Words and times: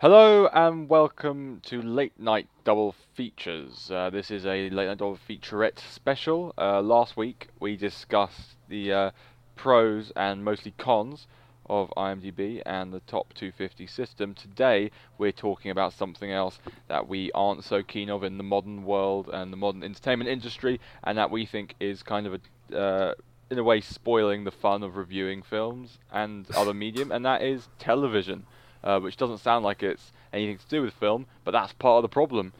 Hello 0.00 0.46
and 0.52 0.88
welcome 0.88 1.60
to 1.64 1.82
Late 1.82 2.20
Night 2.20 2.46
Double 2.62 2.94
Features. 3.14 3.90
Uh, 3.92 4.10
this 4.10 4.30
is 4.30 4.46
a 4.46 4.70
Late 4.70 4.86
Night 4.86 4.98
Double 4.98 5.18
Featurette 5.28 5.80
special. 5.80 6.54
Uh, 6.56 6.80
last 6.80 7.16
week 7.16 7.48
we 7.58 7.76
discussed 7.76 8.54
the 8.68 8.92
uh, 8.92 9.10
pros 9.56 10.12
and 10.14 10.44
mostly 10.44 10.72
cons 10.78 11.26
of 11.68 11.92
IMDb 11.96 12.62
and 12.64 12.92
the 12.92 13.00
top 13.08 13.34
250 13.34 13.88
system. 13.88 14.34
Today 14.34 14.92
we're 15.18 15.32
talking 15.32 15.72
about 15.72 15.92
something 15.92 16.30
else 16.30 16.60
that 16.86 17.08
we 17.08 17.32
aren't 17.32 17.64
so 17.64 17.82
keen 17.82 18.08
of 18.08 18.22
in 18.22 18.38
the 18.38 18.44
modern 18.44 18.84
world 18.84 19.28
and 19.32 19.52
the 19.52 19.56
modern 19.56 19.82
entertainment 19.82 20.30
industry, 20.30 20.78
and 21.02 21.18
that 21.18 21.32
we 21.32 21.44
think 21.44 21.74
is 21.80 22.04
kind 22.04 22.28
of 22.28 22.40
a, 22.70 22.78
uh, 22.78 23.14
in 23.50 23.58
a 23.58 23.64
way, 23.64 23.80
spoiling 23.80 24.44
the 24.44 24.52
fun 24.52 24.84
of 24.84 24.96
reviewing 24.96 25.42
films 25.42 25.98
and 26.12 26.48
other 26.54 26.72
medium, 26.72 27.10
and 27.10 27.24
that 27.24 27.42
is 27.42 27.66
television 27.80 28.46
uh, 28.84 29.00
which 29.00 29.16
doesn't 29.16 29.38
sound 29.38 29.64
like 29.64 29.82
it's 29.82 30.12
anything 30.32 30.58
to 30.58 30.68
do 30.68 30.82
with 30.82 30.94
film, 30.94 31.26
but 31.44 31.52
that's 31.52 31.72
part 31.72 31.98
of 31.98 32.02
the 32.02 32.12
problem. 32.12 32.52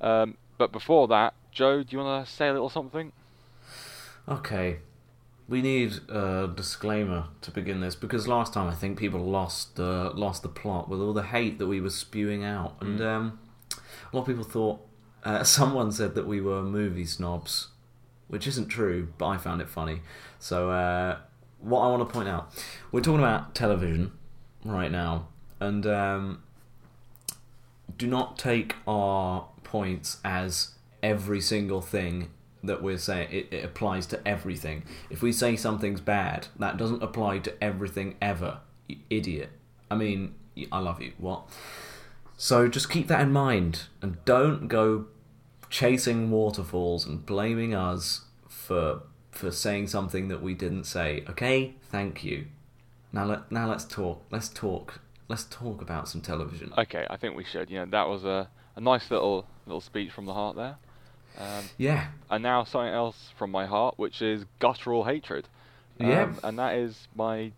Um, 0.00 0.36
but 0.58 0.72
before 0.72 1.08
that, 1.08 1.34
Joe, 1.52 1.82
do 1.82 1.96
you 1.96 2.02
want 2.02 2.26
to 2.26 2.32
say 2.32 2.48
a 2.48 2.52
little 2.52 2.68
something? 2.68 3.12
Okay, 4.28 4.78
we 5.48 5.62
need 5.62 6.00
a 6.08 6.50
disclaimer 6.54 7.26
to 7.42 7.50
begin 7.50 7.80
this 7.80 7.94
because 7.94 8.26
last 8.26 8.52
time 8.52 8.68
I 8.68 8.74
think 8.74 8.98
people 8.98 9.20
lost 9.20 9.78
uh, 9.78 10.10
lost 10.14 10.42
the 10.42 10.48
plot 10.48 10.88
with 10.88 11.00
all 11.00 11.12
the 11.12 11.22
hate 11.22 11.58
that 11.58 11.66
we 11.66 11.80
were 11.80 11.90
spewing 11.90 12.44
out, 12.44 12.76
and 12.80 13.00
um, 13.00 13.38
a 13.72 14.16
lot 14.16 14.22
of 14.22 14.26
people 14.26 14.44
thought. 14.44 14.80
Uh, 15.24 15.42
someone 15.58 15.90
said 15.90 16.14
that 16.14 16.26
we 16.26 16.40
were 16.40 16.62
movie 16.62 17.04
snobs, 17.04 17.68
which 18.28 18.46
isn't 18.46 18.68
true, 18.68 19.08
but 19.18 19.26
I 19.26 19.38
found 19.38 19.60
it 19.60 19.68
funny. 19.68 20.02
So, 20.38 20.70
uh, 20.70 21.18
what 21.60 21.80
I 21.80 21.88
want 21.88 22.06
to 22.06 22.12
point 22.12 22.28
out, 22.28 22.52
we're 22.92 23.00
talking 23.00 23.18
about 23.18 23.54
television 23.54 24.12
right 24.64 24.90
now, 24.90 25.28
and 25.60 25.86
um, 25.86 26.42
do 27.96 28.06
not 28.06 28.38
take 28.38 28.76
our 28.86 29.46
points 29.64 30.18
as 30.24 30.72
every 31.02 31.40
single 31.40 31.80
thing 31.80 32.30
that 32.62 32.82
we're 32.82 32.98
saying 32.98 33.28
it, 33.30 33.48
it 33.52 33.64
applies 33.64 34.06
to 34.06 34.28
everything. 34.28 34.82
If 35.10 35.22
we 35.22 35.32
say 35.32 35.56
something's 35.56 36.00
bad 36.00 36.48
that 36.58 36.76
doesn't 36.76 37.02
apply 37.02 37.38
to 37.40 37.62
everything 37.62 38.16
ever 38.20 38.58
you 38.88 38.98
idiot. 39.10 39.50
I 39.90 39.96
mean 39.96 40.34
i 40.72 40.78
love 40.78 41.00
you. 41.00 41.12
What? 41.18 41.48
So 42.36 42.68
just 42.68 42.90
keep 42.90 43.08
that 43.08 43.20
in 43.20 43.32
mind 43.32 43.84
and 44.02 44.24
don't 44.24 44.68
go 44.68 45.06
chasing 45.70 46.30
waterfalls 46.30 47.06
and 47.06 47.24
blaming 47.24 47.74
us 47.74 48.22
for 48.48 49.02
for 49.30 49.50
saying 49.50 49.86
something 49.86 50.28
that 50.28 50.42
we 50.42 50.54
didn't 50.54 50.84
say. 50.84 51.24
Okay? 51.28 51.74
Thank 51.82 52.24
you. 52.24 52.46
Now 53.12 53.24
let 53.26 53.52
now 53.52 53.68
let's 53.68 53.84
talk. 53.84 54.24
Let's 54.30 54.48
talk 54.48 55.00
let's 55.28 55.44
talk 55.44 55.82
about 55.82 56.08
some 56.08 56.20
television. 56.20 56.72
Okay, 56.76 57.06
I 57.08 57.16
think 57.16 57.36
we 57.36 57.44
should. 57.44 57.70
You 57.70 57.80
know, 57.80 57.86
that 57.86 58.08
was 58.08 58.24
a, 58.24 58.48
a 58.74 58.80
nice 58.80 59.10
little 59.10 59.46
little 59.66 59.80
speech 59.80 60.10
from 60.12 60.26
the 60.26 60.34
heart 60.34 60.56
there. 60.56 60.76
Um, 61.38 61.64
yeah. 61.76 62.08
And 62.30 62.42
now 62.42 62.64
something 62.64 62.92
else 62.92 63.30
from 63.36 63.50
my 63.50 63.66
heart, 63.66 63.98
which 63.98 64.22
is 64.22 64.46
guttural 64.58 65.04
hatred. 65.04 65.48
Um, 66.00 66.08
yeah. 66.08 66.32
And 66.42 66.58
that 66.58 66.76
is 66.76 67.08
my 67.14 67.52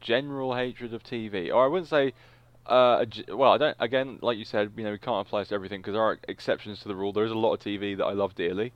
general 0.00 0.54
hatred 0.54 0.94
of 0.94 1.02
TV. 1.02 1.52
Or 1.52 1.64
I 1.64 1.68
wouldn't 1.68 1.88
say. 1.88 2.12
Uh, 2.66 3.04
well, 3.28 3.52
I 3.52 3.58
don't. 3.58 3.76
Again, 3.78 4.18
like 4.22 4.38
you 4.38 4.44
said, 4.44 4.72
you 4.76 4.84
know, 4.84 4.92
we 4.92 4.98
can't 4.98 5.26
apply 5.26 5.44
to 5.44 5.54
everything 5.54 5.80
because 5.80 5.92
there 5.92 6.02
are 6.02 6.18
exceptions 6.28 6.80
to 6.80 6.88
the 6.88 6.94
rule. 6.94 7.12
There 7.12 7.24
is 7.24 7.30
a 7.30 7.38
lot 7.38 7.52
of 7.52 7.60
TV 7.60 7.96
that 7.98 8.04
I 8.04 8.12
love 8.12 8.34
dearly, 8.34 8.72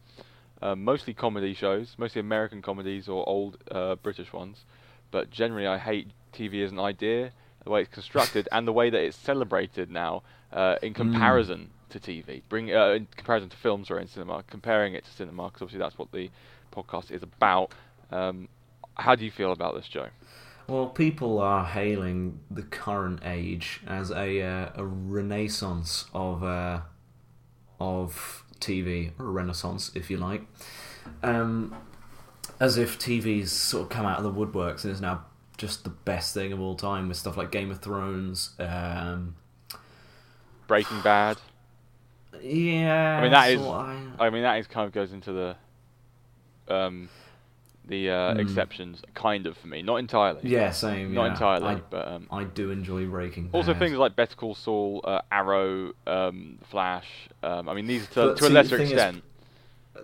uh, 0.60 0.74
mostly 0.76 1.14
comedy 1.14 1.54
shows, 1.54 1.94
mostly 1.96 2.20
American 2.20 2.60
comedies 2.60 3.08
or 3.08 3.26
old 3.26 3.56
uh, 3.70 3.94
British 3.94 4.30
ones. 4.30 4.64
But 5.10 5.30
generally, 5.30 5.66
I 5.66 5.78
hate 5.78 6.10
TV 6.34 6.62
as 6.62 6.70
an 6.70 6.78
idea 6.78 7.32
the 7.68 7.72
way 7.74 7.82
it's 7.82 7.92
constructed, 7.92 8.48
and 8.50 8.66
the 8.66 8.72
way 8.72 8.88
that 8.88 9.00
it's 9.00 9.16
celebrated 9.16 9.90
now 9.90 10.22
uh, 10.52 10.76
in 10.82 10.94
hmm. 10.94 11.02
comparison 11.02 11.68
mm. 11.68 11.90
to 11.90 12.00
TV. 12.00 12.42
Bring 12.48 12.74
uh, 12.74 12.92
in 12.92 13.06
comparison 13.14 13.50
to 13.50 13.56
films 13.56 13.90
or 13.90 13.98
in 13.98 14.08
cinema, 14.08 14.42
comparing 14.48 14.94
it 14.94 15.04
to 15.04 15.10
cinema, 15.10 15.44
because 15.44 15.62
obviously 15.62 15.78
that's 15.78 15.98
what 15.98 16.10
the 16.10 16.30
podcast 16.74 17.10
is 17.10 17.22
about. 17.22 17.72
Um, 18.10 18.48
how 18.94 19.14
do 19.14 19.24
you 19.24 19.30
feel 19.30 19.52
about 19.52 19.74
this, 19.74 19.86
Joe? 19.86 20.08
Well, 20.66 20.86
people 20.86 21.38
are 21.38 21.64
hailing 21.64 22.40
the 22.50 22.62
current 22.62 23.20
age 23.22 23.80
as 23.86 24.10
a 24.10 24.42
uh, 24.42 24.70
a 24.74 24.84
renaissance 24.84 26.06
of 26.14 26.42
uh, 26.42 26.80
of 27.78 28.44
TV, 28.60 29.12
or 29.18 29.26
a 29.26 29.30
renaissance, 29.30 29.90
if 29.94 30.10
you 30.10 30.16
like. 30.16 30.42
Um, 31.22 31.76
as 32.60 32.76
if 32.76 32.98
TV's 32.98 33.52
sort 33.52 33.84
of 33.84 33.88
come 33.88 34.04
out 34.04 34.18
of 34.18 34.24
the 34.24 34.32
woodworks 34.32 34.84
and 34.84 34.92
is 34.92 35.00
now 35.00 35.24
just 35.58 35.84
the 35.84 35.90
best 35.90 36.32
thing 36.32 36.52
of 36.52 36.60
all 36.60 36.76
time 36.76 37.08
with 37.08 37.18
stuff 37.18 37.36
like 37.36 37.50
Game 37.50 37.70
of 37.70 37.80
Thrones, 37.80 38.52
um, 38.58 39.34
Breaking 40.66 41.00
Bad. 41.02 41.36
Yeah, 42.40 43.18
I 43.18 43.22
mean 43.22 43.32
that 43.32 43.50
is. 43.50 43.60
I... 43.60 43.98
I... 44.20 44.30
mean 44.30 44.42
that 44.42 44.58
is 44.58 44.66
kind 44.68 44.86
of 44.86 44.92
goes 44.92 45.12
into 45.12 45.32
the, 45.32 45.56
um, 46.72 47.08
the 47.84 48.10
uh, 48.10 48.34
mm. 48.34 48.38
exceptions, 48.38 49.02
kind 49.14 49.46
of 49.48 49.56
for 49.56 49.66
me, 49.66 49.82
not 49.82 49.96
entirely. 49.96 50.40
Yeah, 50.44 50.70
same. 50.70 51.12
Not 51.12 51.24
yeah. 51.24 51.32
entirely, 51.32 51.66
I, 51.66 51.74
but 51.90 52.06
um, 52.06 52.28
I 52.30 52.44
do 52.44 52.70
enjoy 52.70 53.06
Breaking. 53.06 53.48
Bad. 53.48 53.58
Also, 53.58 53.74
things 53.74 53.96
like 53.96 54.14
Better 54.14 54.36
Call 54.36 54.54
Saul, 54.54 55.00
uh, 55.02 55.20
Arrow, 55.32 55.92
um, 56.06 56.58
Flash. 56.70 57.08
Um, 57.42 57.68
I 57.68 57.74
mean, 57.74 57.86
these 57.86 58.06
to, 58.10 58.34
to 58.34 58.38
see, 58.38 58.46
a 58.46 58.50
lesser 58.50 58.80
extent. 58.80 59.22
Is, 59.96 60.02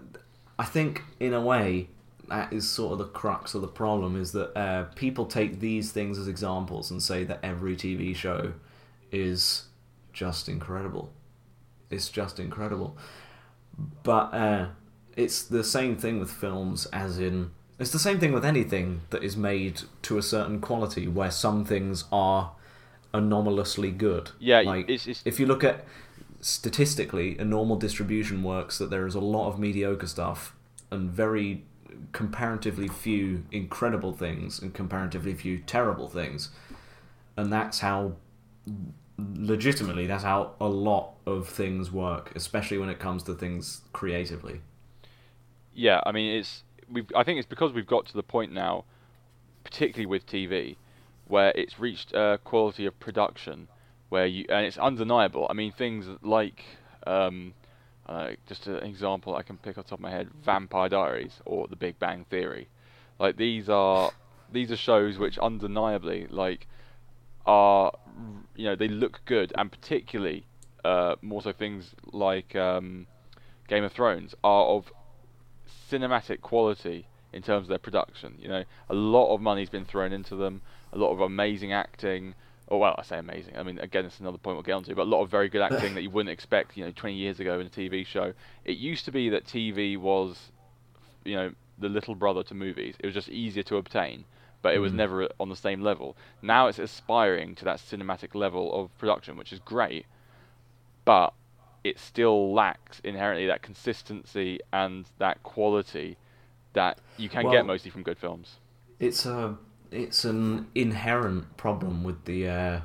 I 0.59 0.65
think, 0.65 1.03
in 1.21 1.35
a 1.35 1.41
way, 1.41 1.89
that 2.29 2.53
is 2.53 2.69
sort 2.69 2.93
of 2.93 2.99
the 2.99 3.07
crux 3.07 3.55
of 3.55 3.61
the 3.61 3.69
problem 3.69 4.21
is 4.21 4.33
that 4.33 4.57
uh, 4.59 4.85
people 4.95 5.27
take 5.27 5.61
these 5.61 5.93
things 5.93 6.19
as 6.19 6.29
examples 6.29 6.91
and 6.91 7.03
say 7.03 7.25
that 7.25 7.41
every 7.43 7.77
TV 7.77 8.15
show 8.15 8.55
is 9.13 9.65
just 10.13 10.49
incredible. 10.49 11.13
It's 11.91 12.09
just 12.09 12.39
incredible. 12.39 12.97
But 14.03 14.35
uh, 14.35 14.67
it's 15.17 15.43
the 15.43 15.65
same 15.65 15.97
thing 15.97 16.19
with 16.19 16.31
films, 16.31 16.87
as 16.87 17.19
in. 17.19 17.51
It's 17.79 17.91
the 17.91 17.99
same 17.99 18.21
thing 18.21 18.33
with 18.33 18.45
anything 18.45 19.03
that 19.11 19.23
is 19.25 19.37
made 19.37 19.83
to 20.03 20.19
a 20.19 20.23
certain 20.23 20.61
quality, 20.61 21.09
where 21.09 21.31
some 21.31 21.65
things 21.65 22.05
are 22.13 22.53
anomalously 23.13 23.91
good. 23.91 24.31
Yeah, 24.39 24.61
like 24.61 24.89
it's, 24.89 25.07
it's... 25.07 25.23
if 25.25 25.41
you 25.41 25.47
look 25.47 25.65
at 25.65 25.85
statistically, 26.41 27.39
a 27.39 27.45
normal 27.45 27.77
distribution 27.77 28.43
works 28.43 28.79
that 28.79 28.91
there 28.91 29.07
is 29.07 29.15
a 29.15 29.21
lot 29.21 29.49
of 29.49 29.59
mediocre 29.59 30.07
stuff 30.07 30.55
and 30.91 31.11
very 31.11 31.65
comparatively 32.13 32.89
few 32.89 33.45
incredible 33.51 34.13
things 34.13 34.61
and 34.61 34.73
comparatively 34.75 35.35
few 35.35 35.59
terrible 35.59 36.09
things. 36.09 36.51
And 37.37 37.53
that's 37.53 37.81
how, 37.81 38.15
legitimately, 39.19 40.07
that's 40.07 40.25
how 40.25 40.53
a 40.61 40.69
lot 40.69 41.15
of 41.27 41.49
things 41.49 41.91
work, 41.91 42.33
especially 42.35 42.79
when 42.79 42.89
it 42.89 42.99
comes 42.99 43.23
to 43.25 43.35
things 43.35 43.83
creatively. 43.93 44.61
Yeah, 45.75 46.01
I 46.07 46.13
mean, 46.13 46.39
it's 46.39 46.63
we've. 46.91 47.07
I 47.17 47.25
think 47.25 47.39
it's 47.39 47.49
because 47.49 47.73
we've 47.73 47.87
got 47.87 48.07
to 48.07 48.15
the 48.15 48.23
point 48.23 48.53
now, 48.53 48.85
particularly 49.65 50.07
with 50.07 50.27
TV, 50.27 50.77
where 51.27 51.53
it's 51.57 51.81
reached 51.81 52.13
a 52.13 52.39
quality 52.45 52.87
of 52.87 52.99
production 53.01 53.69
where 54.09 54.27
you 54.27 54.45
and 54.49 54.65
it's 54.65 54.79
undeniable. 54.79 55.47
I 55.51 55.55
mean, 55.55 55.73
things 55.73 56.07
like 56.23 56.65
um, 57.07 57.55
uh, 58.07 58.31
just 58.47 58.67
an 58.67 58.77
example 58.85 59.35
I 59.35 59.43
can 59.43 59.57
pick 59.57 59.79
off 59.79 59.87
top 59.87 59.99
of 59.99 60.03
my 60.03 60.11
head: 60.11 60.29
Vampire 60.45 60.89
Diaries 60.89 61.41
or 61.45 61.67
The 61.69 61.77
Big 61.77 61.99
Bang 61.99 62.25
Theory. 62.29 62.69
Like 63.19 63.37
these 63.37 63.69
are 63.69 64.11
these 64.53 64.71
are 64.71 64.77
shows 64.77 65.19
which 65.19 65.39
undeniably 65.39 66.27
like 66.29 66.67
are 67.47 67.93
you 68.57 68.65
know 68.65 68.77
they 68.77 68.89
look 68.89 69.21
good, 69.25 69.53
and 69.57 69.71
particularly 69.71 70.47
uh, 70.85 71.17
more 71.23 71.43
so 71.43 71.53
things 71.53 71.95
like 72.13 72.55
um, 72.55 73.07
Game 73.69 73.85
of 73.85 73.93
Thrones 73.93 74.35
are 74.45 74.67
of 74.67 74.93
cinematic 75.91 76.41
quality 76.41 77.07
in 77.33 77.43
terms 77.43 77.65
of 77.65 77.69
their 77.69 77.79
production. 77.79 78.37
You 78.39 78.49
know, 78.49 78.65
a 78.89 78.95
lot 78.95 79.35
of 79.35 79.41
money's 79.41 79.71
been 79.71 79.85
thrown 79.85 80.13
into 80.13 80.37
them, 80.37 80.63
a 80.93 80.99
lot 80.99 81.11
of 81.11 81.21
amazing 81.21 81.73
acting, 81.73 82.35
Oh 82.69 82.79
well, 82.79 82.95
I 82.97 83.03
say 83.03 83.19
amazing. 83.19 83.57
I 83.57 83.63
mean, 83.63 83.79
again, 83.79 84.07
it's 84.07 84.21
another 84.21 84.39
point 84.39 84.57
we'll 84.57 84.63
get 84.63 84.73
onto. 84.73 84.95
But 84.95 85.03
a 85.03 85.11
lot 85.11 85.23
of 85.23 85.31
very 85.31 85.49
good 85.49 85.61
acting 85.61 85.95
that 85.95 86.03
you 86.03 86.11
wouldn't 86.11 86.33
expect, 86.33 86.77
you 86.77 86.85
know, 86.85 86.93
20 86.93 87.15
years 87.15 87.41
ago 87.41 87.61
in 87.61 87.67
a 87.67 87.71
TV 87.71 88.07
show. 88.07 88.33
It 88.65 88.79
used 88.79 89.05
to 89.05 89.13
be 89.13 89.29
that 89.31 89.45
TV 89.45 89.99
was, 89.99 90.51
you 91.25 91.37
know, 91.37 91.53
the 91.79 91.89
little 91.89 92.15
brother 92.15 92.43
to 92.45 92.55
movies. 92.55 92.95
It 92.99 93.07
was 93.07 93.15
just 93.15 93.29
easier 93.29 93.63
to 93.65 93.77
obtain, 93.77 94.25
but 94.63 94.75
it 94.75 94.79
was 94.79 94.93
mm. 94.93 94.97
never 94.97 95.29
on 95.39 95.51
the 95.51 95.57
same 95.57 95.83
level. 95.83 96.17
Now 96.41 96.69
it's 96.69 96.79
aspiring 96.79 97.55
to 97.57 97.65
that 97.65 97.79
cinematic 97.79 98.35
level 98.35 98.73
of 98.75 98.97
production, 98.99 99.37
which 99.37 99.53
is 99.53 99.59
great, 99.59 100.07
but 101.05 101.35
it 101.83 101.99
still 101.99 102.55
lacks 102.55 103.01
inherently 103.05 103.47
that 103.47 103.61
consistency 103.61 104.59
and 104.73 105.05
that 105.19 105.43
quality 105.43 106.17
that 106.73 106.99
you 107.19 107.29
can 107.29 107.45
well, 107.45 107.53
get 107.53 107.67
mostly 107.67 107.91
from 107.91 108.03
good 108.03 108.19
films. 108.19 108.57
It's 108.99 109.27
a 109.27 109.37
uh, 109.37 109.55
it's 109.95 110.25
an 110.25 110.67
inherent 110.75 111.57
problem 111.57 112.03
with 112.03 112.25
the 112.25 112.49
uh, 112.49 112.81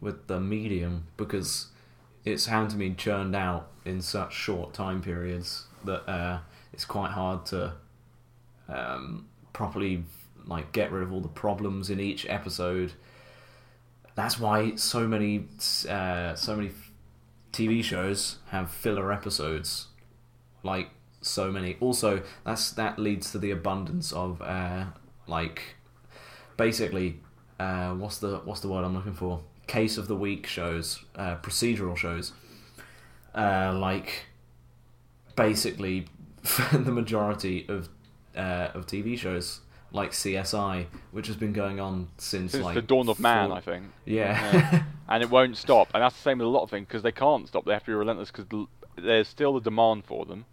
with 0.00 0.26
the 0.26 0.40
medium 0.40 1.06
because 1.16 1.68
it's 2.24 2.46
having 2.46 2.68
to 2.68 2.76
be 2.76 2.92
churned 2.94 3.34
out 3.34 3.68
in 3.84 4.00
such 4.00 4.32
short 4.34 4.72
time 4.72 5.00
periods 5.00 5.66
that 5.84 6.08
uh, 6.08 6.38
it's 6.72 6.84
quite 6.84 7.10
hard 7.10 7.46
to 7.46 7.72
um, 8.68 9.26
properly 9.52 10.04
like 10.46 10.72
get 10.72 10.92
rid 10.92 11.02
of 11.02 11.12
all 11.12 11.20
the 11.20 11.28
problems 11.28 11.90
in 11.90 12.00
each 12.00 12.26
episode. 12.28 12.92
that's 14.14 14.38
why 14.38 14.74
so 14.76 15.06
many 15.06 15.46
uh, 15.88 16.34
so 16.34 16.56
many 16.56 16.70
TV 17.52 17.82
shows 17.82 18.38
have 18.48 18.70
filler 18.70 19.12
episodes, 19.12 19.88
like 20.62 20.90
so 21.20 21.52
many. 21.52 21.76
Also, 21.80 22.22
that's 22.44 22.70
that 22.72 22.98
leads 22.98 23.30
to 23.32 23.38
the 23.38 23.50
abundance 23.50 24.12
of 24.12 24.40
uh, 24.42 24.86
like 25.26 25.76
basically 26.56 27.20
uh, 27.58 27.94
what's 27.94 28.18
the 28.18 28.38
what's 28.44 28.60
the 28.60 28.68
word 28.68 28.84
I'm 28.84 28.94
looking 28.94 29.14
for? 29.14 29.42
Case 29.66 29.96
of 29.96 30.08
the 30.08 30.16
week 30.16 30.46
shows, 30.46 31.04
uh, 31.16 31.36
procedural 31.36 31.96
shows, 31.96 32.32
uh, 33.34 33.72
like 33.74 34.26
basically 35.36 36.06
the 36.72 36.92
majority 36.92 37.66
of 37.68 37.88
uh, 38.36 38.68
of 38.74 38.86
TV 38.86 39.18
shows 39.18 39.60
like 39.92 40.12
CSI, 40.12 40.86
which 41.10 41.26
has 41.26 41.36
been 41.36 41.52
going 41.52 41.78
on 41.78 42.08
since, 42.16 42.52
Since 42.52 42.64
like 42.64 42.74
the 42.74 42.82
dawn 42.82 43.08
of 43.08 43.20
man, 43.20 43.48
four- 43.48 43.58
I 43.58 43.60
think. 43.60 43.84
Yeah. 44.06 44.52
Yeah. 44.52 44.82
and 45.08 45.22
it 45.22 45.30
won't 45.30 45.56
stop. 45.56 45.88
And 45.94 46.02
that's 46.02 46.16
the 46.16 46.22
same 46.22 46.38
with 46.38 46.46
a 46.46 46.50
lot 46.50 46.62
of 46.62 46.70
things 46.70 46.86
because 46.86 47.02
they 47.02 47.12
can't 47.12 47.46
stop. 47.46 47.64
They 47.66 47.72
have 47.72 47.82
to 47.84 47.90
be 47.90 47.94
relentless 47.94 48.30
because 48.30 48.66
there's 48.96 49.28
still 49.28 49.56
a 49.56 49.60
demand 49.60 50.04
for 50.06 50.24
them, 50.24 50.46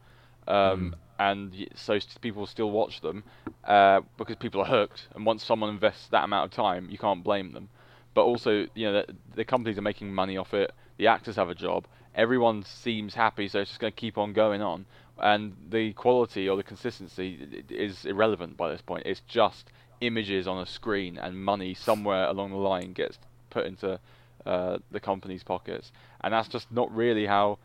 um, 0.48 0.96
and 1.20 1.68
so 1.76 2.00
people 2.22 2.48
still 2.48 2.72
watch 2.72 3.02
them 3.02 3.24
uh, 3.66 4.00
because 4.18 4.38
people 4.38 4.62
are 4.62 4.66
hooked. 4.66 5.08
And 5.14 5.26
once 5.26 5.44
someone 5.44 5.70
invests 5.70 6.08
that 6.08 6.24
amount 6.24 6.46
of 6.46 6.56
time, 6.56 6.90
you 6.90 6.98
can't 6.98 7.24
blame 7.24 7.52
them. 7.52 7.70
But 8.14 8.22
also, 8.22 8.68
you 8.74 8.86
know, 8.86 8.94
the, 8.94 9.16
the 9.36 9.46
companies 9.46 9.78
are 9.78 9.84
making 9.84 10.14
money 10.14 10.38
off 10.38 10.54
it. 10.54 10.72
The 10.98 11.08
actors 11.08 11.36
have 11.36 11.50
a 11.50 11.56
job. 11.56 11.86
Everyone 12.16 12.64
seems 12.64 13.14
happy, 13.14 13.50
so 13.50 13.60
it's 13.60 13.70
just 13.70 13.82
going 13.82 13.92
to 13.92 14.00
keep 14.00 14.18
on 14.18 14.32
going 14.32 14.62
on. 14.62 14.86
And 15.18 15.56
the 15.70 15.92
quality 15.94 16.48
or 16.48 16.56
the 16.56 16.64
consistency 16.64 17.64
is 17.70 18.06
irrelevant 18.06 18.56
by 18.56 18.72
this 18.72 18.82
point. 18.82 19.04
It's 19.06 19.22
just 19.28 19.70
images 20.00 20.48
on 20.48 20.62
a 20.62 20.66
screen, 20.66 21.18
and 21.18 21.44
money 21.44 21.74
somewhere 21.74 22.26
along 22.28 22.52
the 22.52 22.58
line 22.58 22.94
gets 22.94 23.20
put 23.50 23.66
into 23.66 24.00
uh, 24.46 24.78
the 24.92 25.00
company's 25.02 25.44
pockets, 25.44 25.92
and 26.22 26.34
that's 26.34 26.48
just 26.48 26.72
not 26.72 26.90
really 26.96 27.26
how 27.26 27.60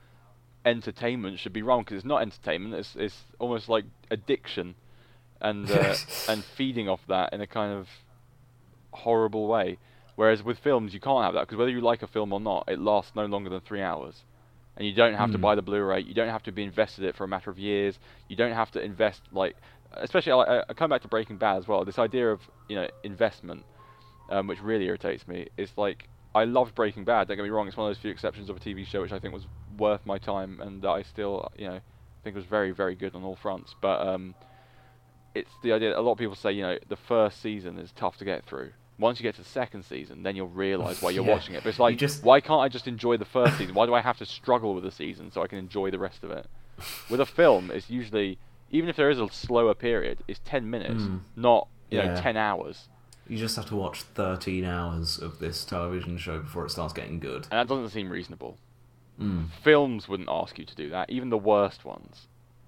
entertainment 0.64 1.38
should 1.38 1.52
be 1.52 1.62
wrong 1.62 1.82
Because 1.82 1.96
it's 1.98 2.04
not 2.06 2.22
entertainment; 2.22 2.74
it's 2.74 2.96
it's 2.96 3.22
almost 3.38 3.68
like 3.68 3.84
addiction, 4.10 4.74
and 5.40 5.70
uh, 5.70 5.94
and 6.28 6.44
feeding 6.44 6.88
off 6.88 7.00
that 7.08 7.32
in 7.32 7.40
a 7.40 7.46
kind 7.46 7.72
of 7.72 7.88
horrible 8.92 9.46
way. 9.46 9.78
Whereas 10.16 10.42
with 10.42 10.58
films, 10.58 10.94
you 10.94 11.00
can't 11.00 11.24
have 11.24 11.34
that 11.34 11.40
because 11.40 11.58
whether 11.58 11.70
you 11.70 11.80
like 11.80 12.02
a 12.02 12.06
film 12.06 12.32
or 12.32 12.40
not, 12.40 12.64
it 12.68 12.78
lasts 12.78 13.12
no 13.16 13.26
longer 13.26 13.50
than 13.50 13.60
three 13.60 13.82
hours, 13.82 14.22
and 14.76 14.86
you 14.86 14.94
don't 14.94 15.14
have 15.14 15.32
to 15.32 15.38
Hmm. 15.38 15.42
buy 15.42 15.54
the 15.56 15.62
Blu-ray. 15.62 16.00
You 16.00 16.14
don't 16.14 16.28
have 16.28 16.44
to 16.44 16.52
be 16.52 16.62
invested 16.62 17.02
in 17.02 17.08
it 17.10 17.16
for 17.16 17.24
a 17.24 17.28
matter 17.28 17.50
of 17.50 17.58
years. 17.58 17.98
You 18.28 18.36
don't 18.36 18.52
have 18.52 18.70
to 18.72 18.80
invest 18.80 19.22
like, 19.32 19.56
especially 19.92 20.32
I, 20.32 20.60
I 20.68 20.72
come 20.74 20.90
back 20.90 21.02
to 21.02 21.08
Breaking 21.08 21.36
Bad 21.36 21.58
as 21.58 21.66
well. 21.68 21.84
This 21.84 21.98
idea 21.98 22.30
of 22.30 22.40
you 22.68 22.76
know 22.76 22.88
investment, 23.02 23.64
um, 24.30 24.46
which 24.46 24.60
really 24.62 24.86
irritates 24.86 25.26
me. 25.26 25.48
Is 25.56 25.72
like 25.76 26.08
I 26.34 26.44
loved 26.44 26.76
Breaking 26.76 27.04
Bad. 27.04 27.26
Don't 27.26 27.36
get 27.36 27.42
me 27.42 27.50
wrong; 27.50 27.66
it's 27.66 27.76
one 27.76 27.90
of 27.90 27.96
those 27.96 28.00
few 28.00 28.12
exceptions 28.12 28.48
of 28.48 28.56
a 28.56 28.60
TV 28.60 28.86
show 28.86 29.00
which 29.02 29.12
I 29.12 29.18
think 29.18 29.34
was 29.34 29.46
worth 29.78 30.04
my 30.06 30.18
time, 30.18 30.60
and 30.60 30.82
that 30.82 30.88
I 30.90 31.02
still 31.02 31.50
you 31.56 31.66
know 31.68 31.80
think 32.22 32.34
it 32.36 32.38
was 32.38 32.46
very 32.46 32.70
very 32.72 32.94
good 32.94 33.14
on 33.14 33.22
all 33.24 33.36
fronts. 33.36 33.74
But 33.80 34.06
um, 34.06 34.34
it's 35.34 35.50
the 35.62 35.72
idea. 35.72 35.98
A 35.98 36.00
lot 36.00 36.12
of 36.12 36.18
people 36.18 36.34
say 36.36 36.52
you 36.52 36.62
know 36.62 36.78
the 36.88 36.96
first 36.96 37.40
season 37.42 37.78
is 37.78 37.92
tough 37.92 38.16
to 38.18 38.24
get 38.24 38.44
through. 38.44 38.72
Once 38.98 39.18
you 39.18 39.24
get 39.24 39.34
to 39.34 39.42
the 39.42 39.48
second 39.48 39.84
season, 39.84 40.22
then 40.22 40.36
you'll 40.36 40.46
realise 40.46 41.02
why 41.02 41.10
you're 41.10 41.24
Yeah. 41.26 41.32
watching 41.32 41.54
it. 41.56 41.64
But 41.64 41.70
it's 41.70 41.80
like, 41.80 41.96
just- 41.98 42.22
why 42.22 42.40
can't 42.40 42.60
I 42.60 42.68
just 42.68 42.86
enjoy 42.86 43.16
the 43.16 43.24
first 43.24 43.58
season? 43.58 43.74
Why 43.74 43.86
do 43.86 43.94
I 43.94 44.00
have 44.00 44.18
to 44.18 44.26
struggle 44.26 44.72
with 44.72 44.84
the 44.84 44.92
season 44.92 45.32
so 45.32 45.42
I 45.42 45.48
can 45.48 45.58
enjoy 45.58 45.90
the 45.90 45.98
rest 45.98 46.22
of 46.22 46.30
it? 46.30 46.46
With 47.10 47.20
a 47.20 47.26
film, 47.26 47.72
it's 47.72 47.90
usually 47.90 48.38
even 48.70 48.88
if 48.88 48.94
there 48.96 49.10
is 49.10 49.18
a 49.18 49.28
slower 49.30 49.74
period, 49.74 50.22
it's 50.28 50.40
ten 50.44 50.70
minutes, 50.70 51.02
Mm. 51.02 51.20
not 51.36 51.66
you 51.90 51.98
know 51.98 52.14
ten 52.16 52.36
hours. 52.36 52.88
You 53.26 53.38
just 53.38 53.56
have 53.56 53.64
to 53.66 53.76
watch 53.76 54.02
13 54.02 54.64
hours 54.66 55.18
of 55.18 55.38
this 55.38 55.64
television 55.64 56.18
show 56.18 56.40
before 56.40 56.66
it 56.66 56.70
starts 56.70 56.92
getting 56.92 57.18
good. 57.20 57.46
And 57.50 57.58
that 57.58 57.68
doesn't 57.68 57.88
seem 57.88 58.10
reasonable. 58.10 58.58
Mm. 59.20 59.48
Films 59.62 60.08
wouldn't 60.08 60.28
ask 60.30 60.58
you 60.58 60.64
to 60.64 60.74
do 60.74 60.90
that, 60.90 61.10
even 61.10 61.30
the 61.30 61.38
worst 61.38 61.84
ones. 61.84 62.26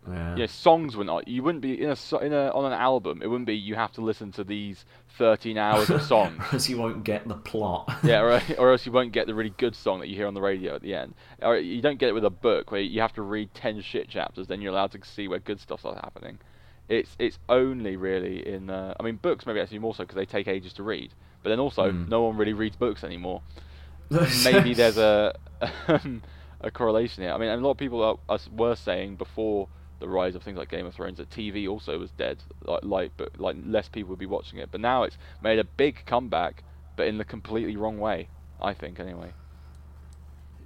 Yeah. 0.08 0.36
Yeah, 0.36 0.46
songs 0.46 0.96
wouldn't. 0.96 1.26
You 1.26 1.42
wouldn't 1.42 1.62
be 1.62 1.82
in 1.82 1.90
a 1.90 2.18
in 2.18 2.32
a 2.32 2.50
on 2.50 2.64
an 2.64 2.72
album. 2.72 3.22
It 3.22 3.26
wouldn't 3.26 3.48
be 3.48 3.56
you 3.56 3.74
have 3.74 3.90
to 3.94 4.00
listen 4.00 4.30
to 4.32 4.44
these 4.44 4.84
thirteen 5.18 5.58
hours 5.58 5.90
of 5.90 6.00
songs. 6.02 6.36
Because 6.38 6.70
you 6.70 6.78
won't 6.78 7.02
get 7.02 7.26
the 7.26 7.34
plot. 7.34 7.92
yeah, 8.04 8.20
or, 8.20 8.40
or 8.58 8.70
else 8.70 8.86
you 8.86 8.92
won't 8.92 9.10
get 9.10 9.26
the 9.26 9.34
really 9.34 9.52
good 9.58 9.74
song 9.74 9.98
that 9.98 10.06
you 10.08 10.14
hear 10.14 10.28
on 10.28 10.34
the 10.34 10.40
radio 10.40 10.76
at 10.76 10.82
the 10.82 10.94
end. 10.94 11.14
Or 11.42 11.56
you 11.56 11.82
don't 11.82 11.98
get 11.98 12.08
it 12.08 12.12
with 12.12 12.24
a 12.24 12.30
book 12.30 12.70
where 12.70 12.80
you 12.80 13.00
have 13.00 13.14
to 13.14 13.22
read 13.22 13.52
ten 13.52 13.80
shit 13.80 14.08
chapters, 14.08 14.46
then 14.46 14.60
you're 14.60 14.70
allowed 14.72 14.92
to 14.92 15.00
see 15.04 15.26
where 15.26 15.40
good 15.40 15.58
stuff 15.58 15.80
starts 15.80 16.00
happening. 16.00 16.38
It's 16.88 17.16
it's 17.18 17.40
only 17.48 17.96
really 17.96 18.46
in. 18.46 18.70
Uh, 18.70 18.94
I 19.00 19.02
mean, 19.02 19.16
books 19.16 19.44
maybe 19.44 19.58
actually 19.60 19.80
more 19.80 19.92
so 19.96 20.04
because 20.04 20.14
they 20.14 20.24
take 20.26 20.46
ages 20.46 20.72
to 20.74 20.84
read. 20.84 21.12
But 21.42 21.48
then 21.50 21.58
also, 21.58 21.90
Mm. 21.90 22.08
no 22.08 22.22
one 22.22 22.36
really 22.36 22.52
reads 22.52 22.76
books 22.76 23.02
anymore. 23.02 23.42
maybe 24.44 24.72
there's 24.72 24.98
a 24.98 25.34
a 26.60 26.70
correlation 26.70 27.22
here. 27.22 27.32
I 27.32 27.38
mean, 27.38 27.48
a 27.48 27.56
lot 27.56 27.72
of 27.72 27.78
people 27.78 28.02
are, 28.28 28.38
were 28.52 28.74
saying 28.74 29.16
before 29.16 29.68
the 29.98 30.08
rise 30.08 30.34
of 30.34 30.42
things 30.42 30.58
like 30.58 30.68
Game 30.68 30.86
of 30.86 30.94
Thrones 30.94 31.18
that 31.18 31.30
TV 31.30 31.68
also 31.68 31.98
was 31.98 32.10
dead, 32.12 32.42
like 32.62 32.84
like 32.84 33.12
but 33.16 33.40
like 33.40 33.56
less 33.64 33.88
people 33.88 34.10
would 34.10 34.18
be 34.18 34.26
watching 34.26 34.58
it. 34.58 34.70
But 34.70 34.80
now 34.80 35.04
it's 35.04 35.16
made 35.42 35.58
a 35.58 35.64
big 35.64 36.04
comeback, 36.06 36.62
but 36.96 37.06
in 37.06 37.18
the 37.18 37.24
completely 37.24 37.76
wrong 37.76 37.98
way. 37.98 38.28
I 38.60 38.72
think 38.74 38.98
anyway. 39.00 39.32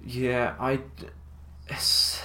Yeah, 0.05 0.55
I. 0.59 0.79
It's, 1.67 2.21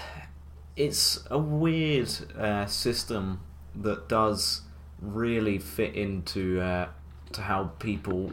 it's 0.77 1.25
a 1.31 1.39
weird 1.39 2.11
uh, 2.39 2.67
system 2.67 3.41
that 3.75 4.09
does 4.09 4.63
really 5.01 5.59
fit 5.59 5.95
into 5.95 6.61
uh, 6.61 6.89
to 7.33 7.43
how 7.43 7.65
people 7.79 8.33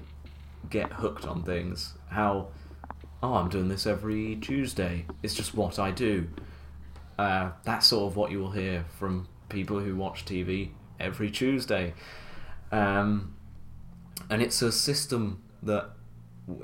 get 0.70 0.94
hooked 0.94 1.26
on 1.26 1.44
things. 1.44 1.94
How, 2.10 2.48
oh, 3.24 3.36
I'm 3.36 3.50
doing 3.50 3.70
this 3.70 3.88
every 3.88 4.36
Tuesday. 4.36 5.06
It's 5.24 5.34
just 5.34 5.56
what 5.56 5.80
I 5.80 5.92
do. 5.92 6.28
Uh, 7.18 7.52
that's 7.64 7.88
sort 7.88 8.12
of 8.12 8.18
what 8.18 8.32
you 8.32 8.40
will 8.40 8.52
hear 8.52 8.86
from 9.00 9.30
people 9.48 9.80
who 9.80 9.96
watch 9.96 10.26
TV 10.26 10.72
every 11.00 11.32
Tuesday. 11.32 11.94
Um, 12.72 13.36
and 14.30 14.42
it's 14.42 14.62
a 14.62 14.72
system 14.72 15.42
that 15.64 15.92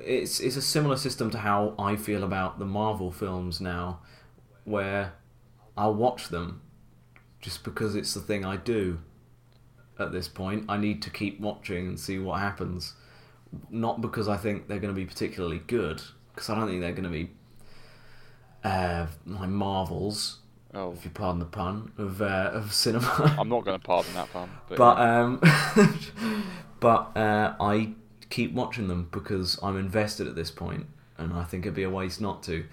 it's 0.01 0.41
it's 0.41 0.57
a 0.57 0.61
similar 0.61 0.97
system 0.97 1.31
to 1.31 1.37
how 1.37 1.73
I 1.79 1.95
feel 1.95 2.25
about 2.25 2.59
the 2.59 2.65
Marvel 2.65 3.11
films 3.11 3.61
now, 3.61 4.01
where 4.65 5.13
I'll 5.77 5.93
watch 5.93 6.27
them 6.27 6.61
just 7.39 7.63
because 7.63 7.95
it's 7.95 8.13
the 8.13 8.19
thing 8.19 8.43
I 8.43 8.57
do. 8.57 8.99
At 9.97 10.11
this 10.11 10.27
point, 10.27 10.65
I 10.69 10.77
need 10.77 11.01
to 11.03 11.09
keep 11.09 11.39
watching 11.39 11.87
and 11.87 11.99
see 11.99 12.19
what 12.19 12.39
happens, 12.39 12.93
not 13.69 14.01
because 14.01 14.27
I 14.27 14.37
think 14.37 14.67
they're 14.67 14.79
going 14.79 14.93
to 14.93 14.99
be 14.99 15.05
particularly 15.05 15.59
good, 15.67 16.01
because 16.39 16.49
I 16.49 16.55
don't 16.55 16.69
think 16.69 16.79
they're 16.79 16.93
going 16.93 17.03
to 17.03 17.09
be 17.09 17.31
uh, 18.63 19.07
like 19.25 19.49
Marvels, 19.49 20.39
Oh, 20.73 20.93
if 20.93 21.03
you 21.03 21.11
pardon 21.11 21.39
the 21.39 21.45
pun, 21.45 21.91
of 21.97 22.21
uh, 22.21 22.51
of 22.53 22.73
cinema. 22.73 23.35
I'm 23.39 23.49
not 23.49 23.65
going 23.65 23.77
to 23.77 23.85
pardon 23.85 24.13
that 24.13 24.31
pun. 24.31 24.49
But, 24.69 24.77
But 24.77 24.99
um, 24.99 25.41
but 26.79 27.17
uh, 27.17 27.55
I 27.59 27.93
keep 28.29 28.53
watching 28.53 28.87
them 28.87 29.09
because 29.11 29.59
I'm 29.61 29.77
invested 29.77 30.27
at 30.27 30.35
this 30.35 30.51
point, 30.51 30.85
and 31.17 31.33
I 31.33 31.43
think 31.43 31.65
it'd 31.65 31.73
be 31.75 31.83
a 31.83 31.89
waste 31.89 32.21
not 32.21 32.43
to. 32.43 32.65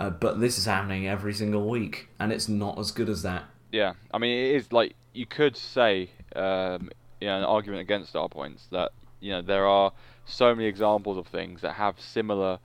Uh, 0.00 0.10
but 0.10 0.40
this 0.40 0.58
is 0.58 0.64
happening 0.64 1.06
every 1.06 1.34
single 1.34 1.68
week, 1.68 2.08
and 2.18 2.32
it's 2.32 2.48
not 2.48 2.78
as 2.78 2.90
good 2.90 3.08
as 3.08 3.22
that. 3.22 3.44
Yeah, 3.70 3.92
I 4.12 4.18
mean, 4.18 4.36
it 4.36 4.56
is 4.56 4.72
like 4.72 4.94
you 5.12 5.26
could 5.26 5.56
say, 5.56 6.10
um, 6.34 6.90
you 7.20 7.28
know, 7.28 7.38
an 7.38 7.44
argument 7.44 7.82
against 7.82 8.16
our 8.16 8.30
points 8.30 8.66
that 8.72 8.92
you 9.20 9.30
know 9.30 9.42
there 9.42 9.66
are 9.66 9.92
so 10.24 10.54
many 10.54 10.66
examples 10.66 11.18
of 11.18 11.26
things 11.26 11.60
that 11.60 11.74
have 11.74 12.00
similar 12.00 12.58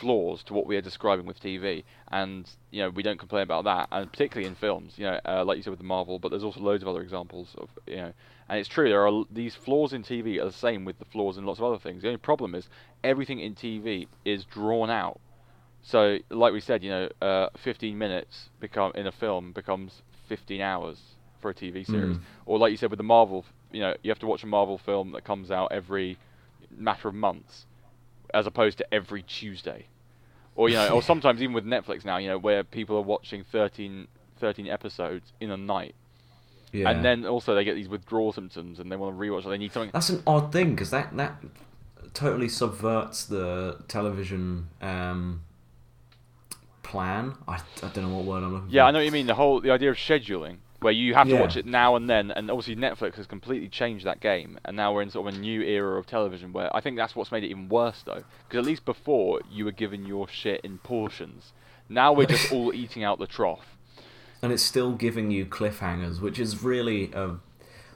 flaws 0.00 0.42
to 0.44 0.54
what 0.54 0.66
we 0.66 0.76
are 0.76 0.80
describing 0.80 1.26
with 1.26 1.40
TV, 1.40 1.84
and 2.08 2.48
you 2.70 2.82
know 2.82 2.90
we 2.90 3.02
don't 3.02 3.18
complain 3.18 3.42
about 3.42 3.64
that, 3.64 3.88
and 3.92 4.10
particularly 4.10 4.48
in 4.48 4.54
films, 4.54 4.94
you 4.96 5.04
know, 5.04 5.20
uh, 5.26 5.44
like 5.44 5.56
you 5.56 5.62
said 5.62 5.70
with 5.70 5.78
the 5.78 5.84
Marvel, 5.84 6.18
but 6.18 6.30
there's 6.30 6.44
also 6.44 6.60
loads 6.60 6.82
of 6.82 6.88
other 6.88 7.02
examples 7.02 7.54
of 7.58 7.68
you 7.86 7.96
know, 7.96 8.12
and 8.48 8.58
it's 8.58 8.68
true 8.68 8.88
there 8.88 9.06
are 9.06 9.24
these 9.30 9.54
flaws 9.54 9.92
in 9.92 10.02
TV 10.02 10.40
are 10.40 10.46
the 10.46 10.52
same 10.52 10.84
with 10.84 10.98
the 10.98 11.04
flaws 11.04 11.36
in 11.36 11.44
lots 11.44 11.58
of 11.58 11.64
other 11.64 11.78
things. 11.78 12.02
The 12.02 12.08
only 12.08 12.18
problem 12.18 12.54
is 12.54 12.68
everything 13.02 13.40
in 13.40 13.54
TV 13.54 14.06
is 14.24 14.44
drawn 14.44 14.90
out. 14.90 15.20
So, 15.82 16.18
like 16.30 16.52
we 16.52 16.60
said, 16.60 16.82
you 16.82 16.90
know, 16.90 17.08
uh, 17.22 17.48
15 17.58 17.96
minutes 17.96 18.50
become 18.58 18.90
in 18.96 19.06
a 19.06 19.12
film 19.12 19.52
becomes 19.52 20.02
15 20.28 20.60
hours 20.60 20.98
for 21.40 21.50
a 21.50 21.54
TV 21.54 21.86
series. 21.86 22.16
Mm. 22.16 22.22
Or 22.44 22.58
like 22.58 22.72
you 22.72 22.76
said 22.76 22.90
with 22.90 22.98
the 22.98 23.04
Marvel, 23.04 23.44
you 23.70 23.80
know, 23.80 23.94
you 24.02 24.10
have 24.10 24.18
to 24.18 24.26
watch 24.26 24.42
a 24.42 24.46
Marvel 24.46 24.78
film 24.78 25.12
that 25.12 25.24
comes 25.24 25.50
out 25.50 25.70
every 25.70 26.18
matter 26.76 27.08
of 27.08 27.14
months, 27.14 27.66
as 28.34 28.46
opposed 28.46 28.78
to 28.78 28.94
every 28.94 29.22
Tuesday. 29.22 29.86
Or 30.54 30.68
you 30.68 30.76
know, 30.76 30.88
or 30.90 31.02
sometimes 31.12 31.42
even 31.42 31.54
with 31.54 31.64
Netflix 31.66 32.04
now, 32.04 32.16
you 32.16 32.28
know, 32.28 32.38
where 32.38 32.64
people 32.64 32.96
are 32.96 33.02
watching 33.02 33.44
13, 33.44 34.06
13 34.38 34.66
episodes 34.68 35.32
in 35.40 35.50
a 35.50 35.56
night, 35.56 35.94
Yeah. 36.72 36.90
and 36.90 37.04
then 37.04 37.26
also 37.26 37.54
they 37.54 37.64
get 37.64 37.74
these 37.74 37.88
withdrawal 37.88 38.32
symptoms 38.32 38.78
and 38.78 38.90
they 38.90 38.96
want 38.96 39.14
to 39.16 39.20
rewatch. 39.20 39.44
Or 39.44 39.50
they 39.50 39.58
need 39.58 39.72
something. 39.72 39.90
that's 39.92 40.08
an 40.10 40.22
odd 40.26 40.52
thing 40.52 40.70
because 40.70 40.90
that 40.90 41.14
that 41.16 41.36
totally 42.14 42.48
subverts 42.48 43.26
the 43.26 43.78
television 43.88 44.68
um, 44.80 45.42
plan. 46.82 47.34
I, 47.46 47.56
I 47.82 47.88
don't 47.88 48.08
know 48.08 48.16
what 48.16 48.24
word 48.24 48.42
I'm 48.44 48.54
looking 48.54 48.70
Yeah, 48.70 48.84
for. 48.84 48.88
I 48.88 48.90
know 48.92 48.98
what 49.00 49.04
you 49.04 49.12
mean. 49.12 49.26
The 49.26 49.34
whole 49.34 49.60
the 49.60 49.70
idea 49.70 49.90
of 49.90 49.96
scheduling. 49.96 50.56
Where 50.80 50.92
you 50.92 51.14
have 51.14 51.26
to 51.28 51.34
Yeah. 51.34 51.40
watch 51.40 51.56
it 51.56 51.66
now 51.66 51.96
and 51.96 52.08
then. 52.08 52.30
And 52.30 52.50
obviously, 52.50 52.76
Netflix 52.76 53.14
has 53.16 53.26
completely 53.26 53.68
changed 53.68 54.04
that 54.06 54.20
game, 54.20 54.58
and 54.64 54.76
now 54.76 54.92
we're 54.94 55.02
in 55.02 55.10
sort 55.10 55.28
of 55.28 55.34
a 55.34 55.38
new 55.38 55.62
era 55.62 55.98
of 55.98 56.06
television 56.06 56.52
where 56.52 56.74
I 56.76 56.80
think 56.80 56.96
that's 56.96 57.14
what's 57.16 57.32
made 57.32 57.44
it 57.44 57.48
even 57.50 57.68
worse, 57.68 58.02
though. 58.04 58.22
Because 58.48 58.58
at 58.58 58.64
least 58.66 58.84
before 58.84 59.40
you 59.50 59.64
were 59.64 59.72
given 59.72 60.04
your 60.06 60.28
shit 60.28 60.60
in 60.62 60.78
portions. 60.78 61.52
Now 61.88 62.12
we're 62.12 62.26
just 62.26 62.52
all 62.52 62.72
eating 62.82 63.04
out 63.04 63.18
the 63.18 63.26
trough. 63.26 63.76
and 64.42 64.52
it's 64.52 64.62
still 64.62 64.92
giving 64.92 65.30
you 65.30 65.46
cliffhangers, 65.46 66.20
which 66.20 66.38
is 66.38 66.62
really 66.62 67.10
a, 67.12 67.36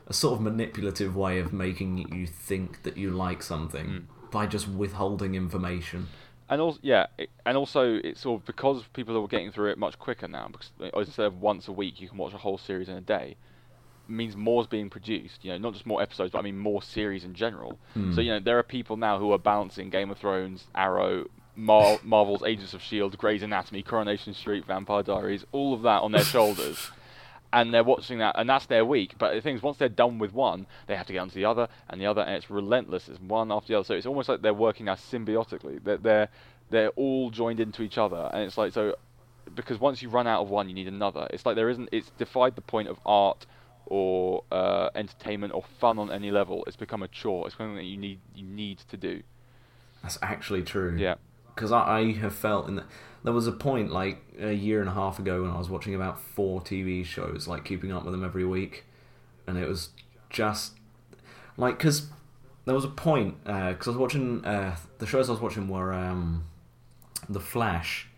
a 0.06 0.12
sort 0.12 0.34
of 0.38 0.40
manipulative 0.40 1.14
way 1.14 1.38
of 1.38 1.52
making 1.52 1.98
you 2.14 2.26
think 2.26 2.82
that 2.82 2.96
you 2.96 3.10
like 3.10 3.42
something 3.42 3.86
Mm. 3.86 4.30
by 4.30 4.46
just 4.46 4.66
withholding 4.66 5.34
information. 5.34 6.08
And 6.50 6.60
also, 6.60 6.80
yeah, 6.82 7.06
it, 7.16 7.30
and 7.46 7.56
also 7.56 8.00
it's 8.02 8.20
sort 8.20 8.40
of 8.40 8.46
because 8.46 8.82
people 8.92 9.16
are 9.16 9.26
getting 9.28 9.52
through 9.52 9.70
it 9.70 9.78
much 9.78 9.98
quicker 9.98 10.26
now. 10.26 10.48
Because 10.48 11.06
instead 11.06 11.26
of 11.26 11.40
once 11.40 11.68
a 11.68 11.72
week, 11.72 12.00
you 12.00 12.08
can 12.08 12.18
watch 12.18 12.34
a 12.34 12.38
whole 12.38 12.58
series 12.58 12.88
in 12.88 12.96
a 12.96 13.00
day. 13.00 13.36
Means 14.08 14.36
more's 14.36 14.66
being 14.66 14.90
produced. 14.90 15.44
You 15.44 15.52
know, 15.52 15.58
not 15.58 15.74
just 15.74 15.86
more 15.86 16.02
episodes, 16.02 16.32
but 16.32 16.40
I 16.40 16.42
mean 16.42 16.58
more 16.58 16.82
series 16.82 17.24
in 17.24 17.34
general. 17.34 17.78
Hmm. 17.94 18.12
So 18.12 18.20
you 18.20 18.32
know, 18.32 18.40
there 18.40 18.58
are 18.58 18.64
people 18.64 18.96
now 18.96 19.20
who 19.20 19.30
are 19.32 19.38
balancing 19.38 19.88
Game 19.90 20.10
of 20.10 20.18
Thrones, 20.18 20.64
Arrow, 20.74 21.26
Mar- 21.54 22.00
Marvel's 22.04 22.42
Agents 22.42 22.74
of 22.74 22.82
Shield, 22.82 23.16
Grey's 23.16 23.44
Anatomy, 23.44 23.82
Coronation 23.82 24.34
Street, 24.34 24.64
Vampire 24.66 25.04
Diaries, 25.04 25.46
all 25.52 25.72
of 25.72 25.82
that 25.82 26.02
on 26.02 26.10
their 26.10 26.24
shoulders. 26.24 26.90
And 27.52 27.74
they're 27.74 27.84
watching 27.84 28.18
that, 28.18 28.36
and 28.38 28.48
that's 28.48 28.66
their 28.66 28.84
week. 28.84 29.14
But 29.18 29.34
the 29.34 29.40
thing 29.40 29.56
is, 29.56 29.62
once 29.62 29.76
they're 29.78 29.88
done 29.88 30.18
with 30.18 30.32
one, 30.32 30.66
they 30.86 30.94
have 30.94 31.06
to 31.06 31.12
get 31.12 31.18
onto 31.18 31.34
the 31.34 31.46
other 31.46 31.66
and 31.88 32.00
the 32.00 32.06
other, 32.06 32.22
and 32.22 32.36
it's 32.36 32.48
relentless. 32.48 33.08
It's 33.08 33.20
one 33.20 33.50
after 33.50 33.72
the 33.72 33.78
other. 33.78 33.84
So 33.84 33.94
it's 33.94 34.06
almost 34.06 34.28
like 34.28 34.40
they're 34.40 34.54
working 34.54 34.86
now 34.86 34.94
symbiotically. 34.94 35.82
They're 35.82 35.96
they're, 35.96 36.28
they're 36.70 36.90
all 36.90 37.30
joined 37.30 37.58
into 37.58 37.82
each 37.82 37.98
other, 37.98 38.30
and 38.32 38.44
it's 38.44 38.56
like 38.56 38.72
so 38.72 38.94
because 39.54 39.80
once 39.80 40.02
you 40.02 40.08
run 40.08 40.26
out 40.26 40.42
of 40.42 40.50
one, 40.50 40.68
you 40.68 40.74
need 40.74 40.88
another. 40.88 41.26
It's 41.30 41.44
like 41.44 41.56
there 41.56 41.70
isn't. 41.70 41.88
It's 41.92 42.10
defied 42.18 42.54
the 42.56 42.62
point 42.62 42.88
of 42.88 42.98
art 43.04 43.46
or 43.86 44.44
uh, 44.52 44.90
entertainment 44.94 45.52
or 45.52 45.64
fun 45.80 45.98
on 45.98 46.10
any 46.10 46.30
level. 46.30 46.64
It's 46.66 46.76
become 46.76 47.02
a 47.02 47.08
chore. 47.08 47.46
It's 47.46 47.56
something 47.56 47.76
that 47.76 47.84
you 47.84 47.96
need 47.96 48.20
you 48.34 48.44
need 48.44 48.78
to 48.90 48.96
do. 48.96 49.22
That's 50.02 50.18
actually 50.22 50.62
true. 50.62 50.96
Yeah. 50.96 51.16
Because 51.54 51.72
I, 51.72 51.98
I 51.98 52.12
have 52.12 52.34
felt 52.34 52.68
in 52.68 52.76
the, 52.76 52.84
there 53.22 53.32
was 53.32 53.46
a 53.46 53.52
point 53.52 53.92
like 53.92 54.22
a 54.40 54.52
year 54.52 54.80
and 54.80 54.88
a 54.88 54.92
half 54.94 55.18
ago 55.18 55.42
when 55.42 55.50
I 55.50 55.58
was 55.58 55.68
watching 55.68 55.94
about 55.94 56.20
four 56.20 56.60
TV 56.60 57.04
shows, 57.04 57.46
like 57.46 57.64
keeping 57.64 57.92
up 57.92 58.04
with 58.04 58.12
them 58.12 58.24
every 58.24 58.44
week, 58.44 58.84
and 59.46 59.58
it 59.58 59.68
was 59.68 59.90
just 60.30 60.74
like 61.56 61.78
because 61.78 62.08
there 62.64 62.74
was 62.74 62.84
a 62.84 62.88
point 62.88 63.42
because 63.44 63.88
I 63.88 63.90
was 63.90 63.96
watching 63.96 64.44
uh, 64.44 64.76
the 64.98 65.06
shows 65.06 65.28
I 65.28 65.32
was 65.32 65.40
watching 65.40 65.68
were 65.68 65.92
um, 65.92 66.44
The 67.28 67.40
Flash, 67.40 68.08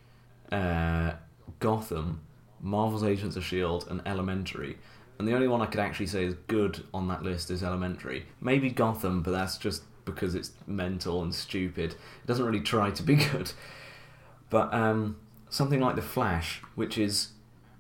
uh, 0.51 1.13
Gotham, 1.59 2.21
Marvel's 2.61 3.05
Agents 3.05 3.37
of 3.37 3.45
Shield, 3.45 3.87
and 3.91 4.03
Elementary. 4.07 4.79
And 5.19 5.29
the 5.29 5.35
only 5.35 5.49
one 5.49 5.61
I 5.61 5.67
could 5.67 5.81
actually 5.81 6.07
say 6.07 6.25
is 6.25 6.35
good 6.49 6.85
on 6.93 7.09
that 7.09 7.23
list 7.23 7.51
is 7.51 7.63
Elementary. 7.63 8.27
Maybe 8.41 8.71
Gotham, 8.71 9.23
but 9.23 9.31
that's 9.31 9.57
just 9.57 9.83
because 10.05 10.35
it's 10.35 10.53
mental 10.67 11.23
and 11.23 11.35
stupid. 11.35 11.93
It 11.93 12.27
doesn't 12.27 12.45
really 12.45 12.61
try 12.61 12.91
to 12.91 13.03
be 13.03 13.15
good. 13.33 13.53
But 14.51 14.73
um, 14.75 15.17
something 15.49 15.81
like 15.81 15.97
The 15.97 16.03
Flash, 16.03 16.63
which 16.75 16.99
is 16.99 17.29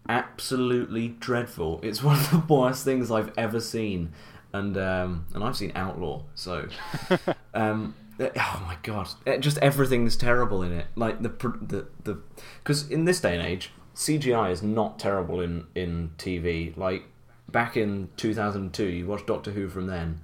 absolutely 0.08 1.08
dreadful. 1.08 1.80
It's 1.82 2.02
one 2.02 2.16
of 2.18 2.30
the 2.30 2.38
worst 2.54 2.84
things 2.84 3.10
I've 3.10 3.32
ever 3.36 3.60
seen. 3.60 4.12
And 4.54 4.76
um, 4.76 5.24
and 5.34 5.42
I've 5.42 5.56
seen 5.56 5.72
Outlaw, 5.74 6.24
so 6.34 6.68
um, 7.54 7.94
oh 8.20 8.62
my 8.66 8.76
god, 8.82 9.08
It- 9.24 9.40
just 9.40 9.56
everything's 9.58 10.14
terrible 10.14 10.62
in 10.62 10.72
it. 10.72 10.88
Like 10.94 11.22
the 11.22 11.30
the 11.30 11.86
the 12.04 12.18
because 12.62 12.90
in 12.90 13.06
this 13.06 13.18
day 13.18 13.34
and 13.34 13.42
age, 13.46 13.70
CGI 13.94 14.50
is 14.52 14.62
not 14.62 14.98
terrible 14.98 15.40
in 15.40 15.66
in 15.74 16.10
TV. 16.18 16.76
Like 16.76 17.04
back 17.50 17.78
in 17.78 18.10
2002, 18.18 18.84
you 18.84 19.06
watched 19.06 19.26
Doctor 19.26 19.52
Who 19.52 19.70
from 19.70 19.86
then. 19.86 20.20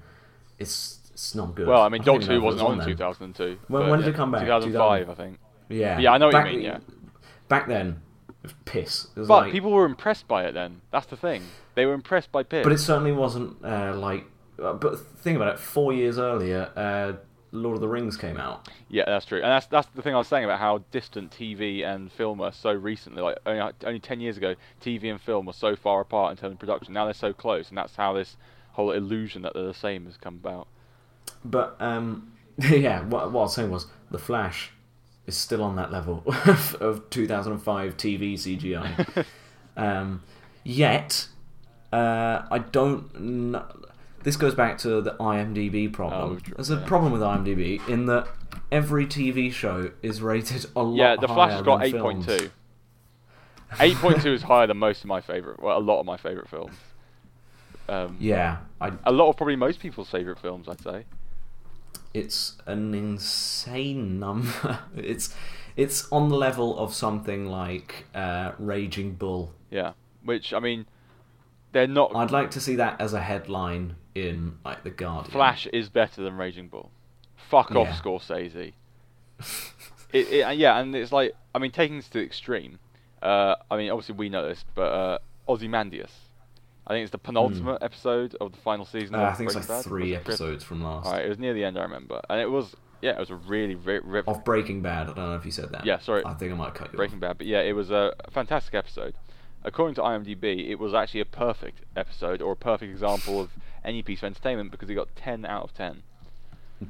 It's 0.58 0.97
it's 1.18 1.34
not 1.34 1.56
good. 1.56 1.66
Well, 1.66 1.82
I 1.82 1.88
mean, 1.88 2.02
Doctor 2.02 2.26
Who 2.26 2.28
know 2.28 2.36
if 2.36 2.42
it 2.42 2.44
wasn't 2.44 2.62
on 2.62 2.80
in 2.80 2.86
2002. 2.86 3.58
When- 3.66 3.82
but 3.82 3.90
when 3.90 3.98
did 3.98 4.06
yeah, 4.06 4.12
it 4.12 4.14
come 4.14 4.30
back? 4.30 4.42
2005, 4.42 5.10
I 5.10 5.14
think. 5.14 5.40
Yeah, 5.68 5.98
Yeah, 5.98 6.12
I 6.12 6.18
know 6.18 6.28
what 6.28 6.46
you 6.46 6.52
mean, 6.52 6.60
yeah. 6.60 6.78
back 7.48 7.66
then, 7.66 8.02
piss. 8.64 9.08
But 9.16 9.28
like, 9.28 9.52
people 9.52 9.72
were 9.72 9.84
impressed 9.84 10.28
by 10.28 10.44
it 10.44 10.52
then. 10.52 10.80
That's 10.92 11.06
the 11.06 11.16
thing. 11.16 11.42
They 11.74 11.86
were 11.86 11.94
impressed 11.94 12.30
by 12.30 12.44
piss. 12.44 12.62
but 12.62 12.72
it 12.72 12.78
certainly 12.78 13.10
wasn't 13.10 13.56
uh, 13.64 13.96
like. 13.96 14.26
Uh, 14.62 14.74
but 14.74 15.00
think 15.18 15.34
about 15.34 15.54
it. 15.54 15.58
Four 15.58 15.92
years 15.92 16.20
earlier, 16.20 16.70
uh, 16.76 17.14
Lord 17.50 17.74
of 17.74 17.80
the 17.80 17.88
Rings 17.88 18.16
came 18.16 18.36
out. 18.36 18.68
Yeah, 18.88 19.04
that's 19.06 19.26
true, 19.26 19.38
and 19.38 19.50
that's 19.50 19.66
that's 19.66 19.88
the 19.96 20.02
thing 20.02 20.14
I 20.14 20.18
was 20.18 20.28
saying 20.28 20.44
about 20.44 20.60
how 20.60 20.84
distant 20.92 21.32
TV 21.32 21.84
and 21.84 22.12
film 22.12 22.40
are 22.40 22.52
so 22.52 22.70
recently. 22.72 23.22
Like 23.22 23.38
only 23.44 23.72
only 23.84 24.00
ten 24.00 24.20
years 24.20 24.36
ago, 24.36 24.54
TV 24.80 25.10
and 25.10 25.20
film 25.20 25.46
were 25.46 25.52
so 25.52 25.74
far 25.74 26.00
apart 26.00 26.30
in 26.30 26.36
terms 26.36 26.52
of 26.52 26.60
production. 26.60 26.94
Now 26.94 27.06
they're 27.06 27.14
so 27.14 27.32
close, 27.32 27.70
and 27.70 27.76
that's 27.76 27.96
how 27.96 28.12
this 28.12 28.36
whole 28.72 28.92
illusion 28.92 29.42
that 29.42 29.54
they're 29.54 29.66
the 29.66 29.74
same 29.74 30.06
has 30.06 30.16
come 30.16 30.36
about. 30.36 30.68
But 31.44 31.76
um, 31.80 32.32
yeah, 32.58 33.02
what, 33.04 33.32
what 33.32 33.40
I 33.40 33.44
was 33.44 33.54
saying 33.54 33.70
was 33.70 33.86
the 34.10 34.18
Flash 34.18 34.70
is 35.26 35.36
still 35.36 35.62
on 35.62 35.76
that 35.76 35.92
level 35.92 36.22
of, 36.46 36.74
of 36.80 37.10
2005 37.10 37.96
TV 37.96 38.34
CGI. 38.34 39.24
um, 39.76 40.22
yet, 40.64 41.28
uh, 41.92 42.42
I 42.50 42.58
don't. 42.58 43.12
Kn- 43.12 43.62
this 44.24 44.36
goes 44.36 44.54
back 44.54 44.78
to 44.78 45.00
the 45.00 45.12
IMDb 45.20 45.92
problem. 45.92 46.40
Oh, 46.44 46.52
There's 46.56 46.70
a 46.70 46.74
yeah. 46.74 46.84
problem 46.86 47.12
with 47.12 47.22
IMDb 47.22 47.86
in 47.88 48.06
that 48.06 48.26
every 48.72 49.06
TV 49.06 49.52
show 49.52 49.92
is 50.02 50.20
rated 50.20 50.66
a 50.74 50.82
lot 50.82 50.96
Yeah, 50.96 51.16
The 51.16 51.28
Flash 51.28 51.52
has 51.52 51.62
got 51.62 51.78
than 51.78 51.86
eight 51.86 51.96
point 51.98 52.24
films. 52.24 52.42
two. 52.42 52.50
Eight 53.80 53.96
point 53.96 54.20
two 54.22 54.32
is 54.32 54.42
higher 54.42 54.66
than 54.66 54.78
most 54.78 55.00
of 55.02 55.06
my 55.06 55.20
favorite. 55.20 55.62
Well, 55.62 55.78
a 55.78 55.80
lot 55.80 56.00
of 56.00 56.06
my 56.06 56.16
favorite 56.16 56.48
films. 56.48 56.74
Um, 57.88 58.16
Yeah, 58.20 58.58
I, 58.80 58.92
A 59.04 59.12
lot 59.12 59.28
of 59.30 59.36
probably 59.36 59.56
most 59.56 59.80
people's 59.80 60.10
favorite 60.10 60.38
films, 60.38 60.68
I'd 60.68 60.80
say. 60.82 61.04
it's 62.14 62.56
an 62.66 62.94
insane 62.94 64.18
number. 64.18 64.80
it's 64.96 65.34
it's 65.76 66.10
on 66.10 66.28
the 66.28 66.36
level 66.36 66.76
of 66.78 66.92
something 66.94 67.46
like 67.46 68.06
uh, 68.14 68.52
Raging 68.58 69.14
Bull. 69.14 69.52
Yeah, 69.70 69.92
which 70.24 70.52
I 70.52 70.58
mean, 70.60 70.86
they're 71.72 71.86
not. 71.86 72.14
I'd 72.16 72.30
like 72.30 72.50
to 72.52 72.60
see 72.60 72.76
that 72.76 73.00
as 73.00 73.12
a 73.14 73.20
headline 73.20 73.96
in 74.14 74.58
like 74.64 74.82
the 74.84 74.90
Guardian. 74.90 75.30
Flash 75.32 75.66
is 75.72 75.88
better 75.88 76.22
than 76.22 76.36
Raging 76.36 76.68
Bull. 76.68 76.90
Fuck 77.36 77.70
off, 77.74 77.86
Yeah. 77.88 77.96
Scorsese. 77.96 78.72
it, 80.12 80.28
it, 80.32 80.58
yeah, 80.58 80.78
and 80.78 80.94
it's 80.94 81.12
like 81.12 81.34
I 81.54 81.58
mean, 81.58 81.70
taking 81.70 81.96
this 81.96 82.08
to 82.08 82.18
the 82.18 82.24
extreme. 82.24 82.78
Uh, 83.22 83.54
I 83.70 83.76
mean, 83.76 83.90
obviously 83.90 84.14
we 84.16 84.28
know 84.28 84.46
this, 84.48 84.64
but 84.74 84.92
uh, 84.92 85.18
Ozymandias. 85.48 86.12
I 86.88 86.92
think 86.92 87.02
it's 87.02 87.12
the 87.12 87.18
penultimate 87.18 87.82
episode 87.82 88.34
of 88.40 88.52
the 88.52 88.58
final 88.58 88.86
season. 88.86 89.14
Hmm. 89.14 89.20
Uh, 89.20 89.24
I 89.24 89.34
think 89.34 89.48
it's 89.50 89.56
like 89.56 89.68
Bad. 89.68 89.84
three 89.84 90.14
it 90.14 90.16
episodes 90.16 90.64
from 90.64 90.82
last 90.82 91.06
Alright, 91.06 91.26
it 91.26 91.28
was 91.28 91.38
near 91.38 91.52
the 91.52 91.64
end, 91.64 91.78
I 91.78 91.82
remember, 91.82 92.20
and 92.30 92.40
it 92.40 92.50
was 92.50 92.74
yeah, 93.00 93.12
it 93.12 93.18
was 93.20 93.30
a 93.30 93.36
really, 93.36 93.76
re- 93.76 94.00
re- 94.02 94.22
of 94.26 94.44
Breaking 94.44 94.82
Bad. 94.82 95.10
I 95.10 95.12
don't 95.12 95.16
know 95.16 95.34
if 95.36 95.44
you 95.44 95.52
said 95.52 95.70
that. 95.70 95.86
Yeah, 95.86 96.00
sorry. 96.00 96.24
I 96.24 96.34
think 96.34 96.50
I 96.50 96.56
might 96.56 96.74
cut 96.74 96.88
you. 96.88 96.94
Off. 96.94 96.96
Breaking 96.96 97.20
Bad, 97.20 97.38
but 97.38 97.46
yeah, 97.46 97.60
it 97.60 97.72
was 97.72 97.90
a 97.90 98.12
fantastic 98.30 98.74
episode. 98.74 99.14
According 99.62 99.94
to 99.96 100.00
IMDb, 100.02 100.68
it 100.68 100.76
was 100.76 100.94
actually 100.94 101.20
a 101.20 101.24
perfect 101.26 101.80
episode 101.96 102.42
or 102.42 102.52
a 102.52 102.56
perfect 102.56 102.90
example 102.90 103.40
of 103.40 103.50
any 103.84 104.02
piece 104.02 104.20
of 104.20 104.24
entertainment 104.24 104.70
because 104.70 104.88
it 104.90 104.94
got 104.94 105.14
10 105.14 105.44
out 105.44 105.64
of 105.64 105.74
10. 105.74 106.02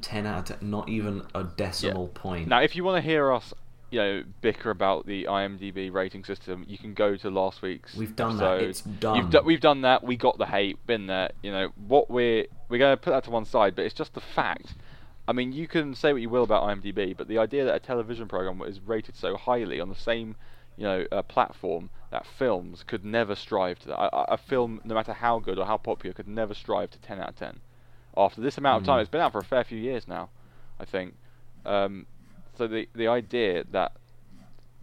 Ten 0.01 0.27
out 0.27 0.49
of 0.49 0.59
ten. 0.59 0.69
Not 0.69 0.87
even 0.87 1.23
a 1.33 1.43
decimal 1.43 2.09
point. 2.09 2.47
Now, 2.47 2.61
if 2.61 2.75
you 2.75 2.83
want 2.83 3.03
to 3.03 3.07
hear 3.07 3.31
us, 3.31 3.53
you 3.91 3.99
know, 3.99 4.23
bicker 4.41 4.69
about 4.69 5.05
the 5.05 5.25
IMDb 5.25 5.91
rating 5.91 6.23
system, 6.23 6.63
you 6.67 6.77
can 6.77 6.93
go 6.93 7.15
to 7.17 7.29
last 7.29 7.61
week's. 7.61 7.95
We've 7.95 8.15
done 8.15 8.37
that. 8.37 8.61
It's 8.61 8.81
done. 8.81 9.29
Do- 9.29 9.41
we've 9.41 9.59
done 9.61 9.81
that. 9.81 10.03
We 10.03 10.15
got 10.17 10.37
the 10.37 10.45
hate. 10.45 10.85
Been 10.85 11.07
there. 11.07 11.31
You 11.41 11.51
know 11.51 11.69
what 11.87 12.09
we're 12.09 12.45
we're 12.69 12.77
going 12.79 12.93
to 12.93 12.97
put 13.01 13.11
that 13.11 13.23
to 13.25 13.31
one 13.31 13.45
side, 13.45 13.75
but 13.75 13.85
it's 13.85 13.95
just 13.95 14.13
the 14.13 14.21
fact. 14.21 14.75
I 15.27 15.31
mean, 15.31 15.51
you 15.51 15.67
can 15.67 15.93
say 15.93 16.11
what 16.11 16.21
you 16.23 16.29
will 16.29 16.43
about 16.43 16.63
IMDb, 16.63 17.15
but 17.15 17.27
the 17.27 17.37
idea 17.37 17.63
that 17.65 17.75
a 17.75 17.79
television 17.79 18.27
program 18.27 18.61
is 18.67 18.79
rated 18.79 19.15
so 19.15 19.37
highly 19.37 19.79
on 19.79 19.87
the 19.89 19.95
same, 19.95 20.35
you 20.75 20.83
know, 20.85 21.05
uh, 21.11 21.21
platform 21.21 21.91
that 22.09 22.25
films 22.25 22.83
could 22.83 23.05
never 23.05 23.35
strive 23.35 23.77
to 23.79 23.89
that. 23.89 23.99
A, 23.99 24.33
a- 24.33 24.37
film, 24.37 24.81
no 24.83 24.95
matter 24.95 25.13
how 25.13 25.37
good 25.37 25.59
or 25.59 25.65
how 25.67 25.77
popular, 25.77 26.15
could 26.15 26.27
never 26.27 26.55
strive 26.55 26.89
to 26.91 26.99
10 26.99 27.19
out 27.19 27.29
of 27.29 27.35
10. 27.35 27.59
After 28.17 28.41
this 28.41 28.57
amount 28.57 28.81
of 28.81 28.85
time, 28.87 28.97
Mm. 28.97 29.01
it's 29.01 29.09
been 29.11 29.21
out 29.21 29.31
for 29.31 29.37
a 29.37 29.43
fair 29.43 29.63
few 29.63 29.77
years 29.77 30.07
now, 30.07 30.29
I 30.79 30.85
think. 30.85 31.13
Um, 31.63 32.07
so 32.59 32.67
the 32.67 32.89
the 32.93 33.07
idea 33.07 33.63
that 33.71 33.93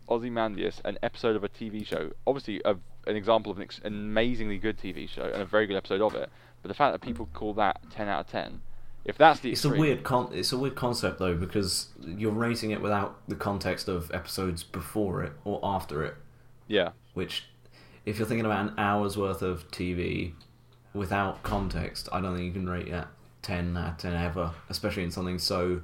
Ozymandias, 0.08 0.80
an 0.84 0.98
episode 1.02 1.36
of 1.36 1.44
a 1.44 1.48
TV 1.48 1.86
show, 1.86 2.10
obviously 2.26 2.62
a, 2.64 2.74
an 3.06 3.16
example 3.16 3.52
of 3.52 3.58
an, 3.58 3.64
ex- 3.64 3.80
amazingly 3.84 4.56
good 4.56 4.78
TV 4.78 5.06
show 5.06 5.24
and 5.24 5.42
a 5.42 5.44
very 5.44 5.66
good 5.66 5.76
episode 5.76 6.00
of 6.00 6.14
it, 6.14 6.30
but 6.62 6.68
the 6.68 6.74
fact 6.74 6.94
that 6.94 7.06
people 7.06 7.28
call 7.34 7.52
that 7.54 7.78
10 7.90 8.08
out 8.08 8.20
of 8.20 8.30
10, 8.30 8.62
if 9.04 9.18
that's 9.18 9.40
the 9.40 9.52
It's 9.52 9.64
a 9.66 9.68
weird 9.68 10.04
con- 10.04 10.30
it's 10.32 10.52
a 10.52 10.56
weird 10.56 10.74
concept 10.74 11.18
though 11.18 11.36
because 11.36 11.88
you're 12.00 12.32
rating 12.32 12.70
it 12.70 12.80
without 12.80 13.18
the 13.28 13.34
context 13.34 13.88
of 13.88 14.10
episodes 14.14 14.62
before 14.62 15.22
it 15.22 15.32
or 15.44 15.60
after 15.62 16.02
it. 16.02 16.14
yeah, 16.66 16.92
Which, 17.12 17.44
if 18.06 18.18
you're 18.18 18.26
thinking 18.26 18.46
about 18.46 18.70
an 18.70 18.74
hour's 18.78 19.18
worth 19.18 19.42
of 19.42 19.70
TV 19.70 20.32
without 20.94 21.42
context, 21.42 22.08
I 22.10 22.22
don't 22.22 22.34
think 22.34 22.46
you 22.46 22.52
can 22.52 22.68
rate 22.68 22.88
it 22.88 23.04
ten 23.42 23.76
out 23.76 23.90
of 23.92 23.98
ten 23.98 24.14
ever, 24.14 24.52
especially 24.70 25.02
in 25.02 25.10
something 25.10 25.38
so 25.38 25.82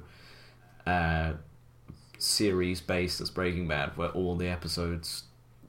uh, 0.87 1.33
series 2.23 2.81
based 2.81 3.21
as 3.21 3.29
Breaking 3.29 3.67
Bad, 3.67 3.97
where 3.97 4.09
all 4.09 4.35
the 4.35 4.47
episodes 4.47 5.23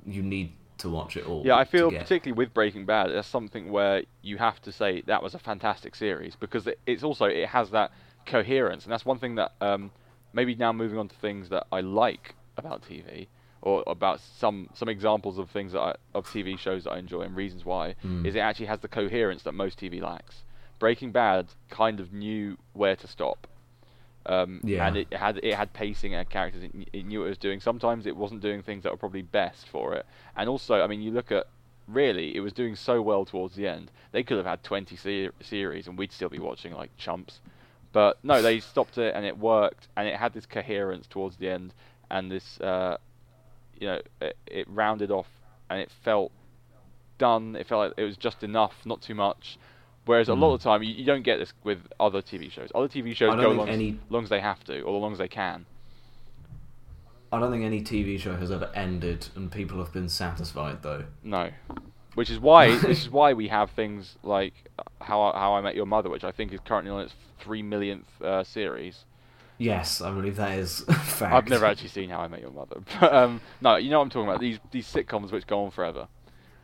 you 0.07 0.23
need 0.23 0.53
to 0.79 0.89
watch 0.89 1.17
it 1.17 1.27
all. 1.27 1.43
Yeah, 1.45 1.57
I 1.57 1.65
feel 1.65 1.91
particularly 1.91 2.37
with 2.37 2.55
Breaking 2.55 2.85
Bad, 2.87 3.11
that's 3.11 3.29
something 3.29 3.71
where 3.71 4.03
you 4.23 4.39
have 4.39 4.61
to 4.63 4.73
say 4.73 5.03
that 5.03 5.23
was 5.23 5.35
a 5.35 5.39
fantastic 5.39 5.95
series 5.95 6.37
because 6.37 6.67
it, 6.67 6.79
it's 6.87 7.03
also 7.03 7.27
it 7.27 7.49
has 7.49 7.71
that 7.71 7.91
coherence, 8.27 8.85
and 8.85 8.93
that's 8.93 9.05
one 9.05 9.19
thing 9.19 9.35
that 9.37 9.53
um, 9.61 9.91
maybe 10.33 10.55
now 10.55 10.73
moving 10.73 10.99
on 10.99 11.09
to 11.09 11.15
things 11.17 11.49
that 11.51 11.67
I 11.73 11.81
like 11.81 12.35
about 12.57 12.83
TV 12.83 13.27
or 13.63 13.83
about 13.87 14.21
some 14.21 14.69
some 14.75 14.89
examples 14.89 15.39
of 15.39 15.51
things 15.51 15.73
that 15.73 15.81
I, 15.81 15.95
of 16.15 16.27
TV 16.27 16.59
shows 16.59 16.85
that 16.85 16.93
I 16.93 16.99
enjoy 16.99 17.23
and 17.23 17.35
reasons 17.37 17.65
why 17.65 17.95
Mm. 18.05 18.27
is 18.27 18.35
it 18.35 18.41
actually 18.41 18.67
has 18.67 18.81
the 18.81 18.89
coherence 18.89 19.43
that 19.45 19.53
most 19.53 19.79
TV 19.79 20.01
lacks. 20.01 20.43
Breaking 20.79 21.13
Bad 21.13 21.47
kind 21.71 21.99
of 22.01 22.13
knew 22.13 22.59
where 22.75 22.97
to 22.97 23.07
stop. 23.07 23.47
Um, 24.27 24.61
Yeah. 24.65 24.87
and 24.87 24.97
it 24.97 25.13
had 25.13 25.39
it 25.43 25.55
had 25.55 25.73
pacing 25.73 26.15
and 26.15 26.29
characters. 26.29 26.63
It, 26.63 26.73
it 26.93 27.05
knew 27.07 27.21
what 27.21 27.27
it 27.27 27.31
was 27.31 27.39
doing. 27.39 27.61
Sometimes 27.61 28.07
it 28.07 28.17
wasn't 28.17 28.41
doing 28.41 28.63
things 28.63 28.83
that 28.85 28.93
were 28.93 28.99
probably 28.99 29.23
best 29.23 29.69
for 29.69 29.95
it. 29.95 30.07
And 30.37 30.49
also, 30.49 30.81
I 30.83 30.87
mean, 30.87 31.03
you 31.03 31.11
look 31.11 31.31
at 31.31 31.47
really, 31.87 32.35
it 32.35 32.41
was 32.41 32.53
doing 32.55 32.75
so 32.77 33.03
well 33.03 33.25
towards 33.27 33.55
the 33.55 33.69
end. 33.69 33.91
They 34.13 34.23
could 34.23 34.39
have 34.39 34.47
had 34.47 34.63
20 34.63 34.97
se- 34.97 35.31
series, 35.43 35.87
and 35.87 35.99
we'd 35.99 36.13
still 36.13 36.31
be 36.31 36.39
watching 36.39 36.73
like 36.73 36.97
chumps. 36.97 37.41
But 37.93 38.19
no, 38.25 38.41
they 38.41 38.61
stopped 38.73 38.97
it, 38.99 39.15
and 39.15 39.27
it 39.27 39.37
worked, 39.39 39.89
and 39.97 40.09
it 40.09 40.17
had 40.17 40.33
this 40.33 40.47
coherence 40.47 41.07
towards 41.07 41.37
the 41.37 41.51
end, 41.51 41.75
and 42.11 42.31
this, 42.31 42.59
uh, 42.61 42.97
you 43.79 43.89
know, 43.89 44.01
it, 44.23 44.37
it 44.47 44.67
rounded 44.71 45.11
off, 45.11 45.29
and 45.69 45.81
it 45.81 45.91
felt 46.03 46.33
done. 47.19 47.57
It 47.57 47.67
felt 47.67 47.89
like 47.91 47.99
it 47.99 48.05
was 48.05 48.17
just 48.17 48.43
enough, 48.43 48.75
not 48.87 49.03
too 49.03 49.15
much. 49.15 49.59
Whereas 50.07 50.29
a 50.29 50.35
lot 50.35 50.51
Mm. 50.51 50.55
of 50.55 50.61
the 50.61 50.65
time, 50.65 50.83
you, 50.83 50.93
you 50.95 51.05
don't 51.05 51.23
get 51.23 51.39
this 51.39 51.53
with 51.65 51.79
other 51.99 52.21
TV 52.21 52.51
shows. 52.51 52.71
Other 52.75 52.89
TV 52.89 53.15
shows 53.17 53.35
go 53.41 53.51
long, 53.53 53.69
any- 53.69 53.99
long 54.11 54.25
as 54.25 54.29
they 54.29 54.41
have 54.41 54.63
to, 54.65 54.81
or 54.83 54.97
as 54.97 55.01
long 55.03 55.13
as 55.13 55.19
they 55.19 55.29
can. 55.29 55.65
I 57.33 57.41
don't 57.41 57.51
think 57.51 57.65
any 57.65 57.81
TV 57.83 58.19
show 58.19 58.37
has 58.37 58.51
ever 58.51 58.71
ended 58.75 59.29
and 59.35 59.51
people 59.51 59.79
have 59.79 59.93
been 59.93 60.09
satisfied 60.09 60.83
though. 60.83 61.05
No, 61.23 61.51
which 62.15 62.31
is 62.31 62.39
why 62.39 62.77
this 62.79 63.01
is 63.01 63.11
why 63.11 63.33
we 63.33 63.49
have 63.49 63.71
things 63.71 64.17
like 64.23 64.53
uh, 64.79 64.83
how 65.05 65.21
I, 65.23 65.39
how 65.39 65.55
I 65.55 65.61
Met 65.61 65.75
Your 65.75 65.87
Mother, 65.87 66.11
which 66.11 66.23
I 66.23 66.31
think 66.31 66.53
is 66.53 66.61
currently 66.65 66.93
on 66.93 67.01
its 67.01 67.15
three 67.41 67.63
millionth 67.63 68.07
uh, 68.23 68.45
series. 68.45 69.05
Yes, 69.59 70.01
I 70.01 70.11
believe 70.13 70.37
that 70.37 70.59
is 70.59 70.81
fact. 71.05 71.33
I've 71.35 71.49
never 71.49 71.65
actually 71.65 71.89
seen 71.89 72.11
How 72.11 72.21
I 72.21 72.29
Met 72.29 72.41
Your 72.41 72.51
Mother, 72.51 72.81
but 73.01 73.13
um, 73.13 73.41
no, 73.61 73.77
you 73.77 73.91
know 73.91 73.99
what 73.99 74.05
I'm 74.05 74.11
talking 74.11 74.29
about. 74.29 74.41
These 74.41 74.59
these 74.71 74.87
sitcoms 74.87 75.33
which 75.33 75.47
go 75.47 75.65
on 75.65 75.71
forever 75.73 76.07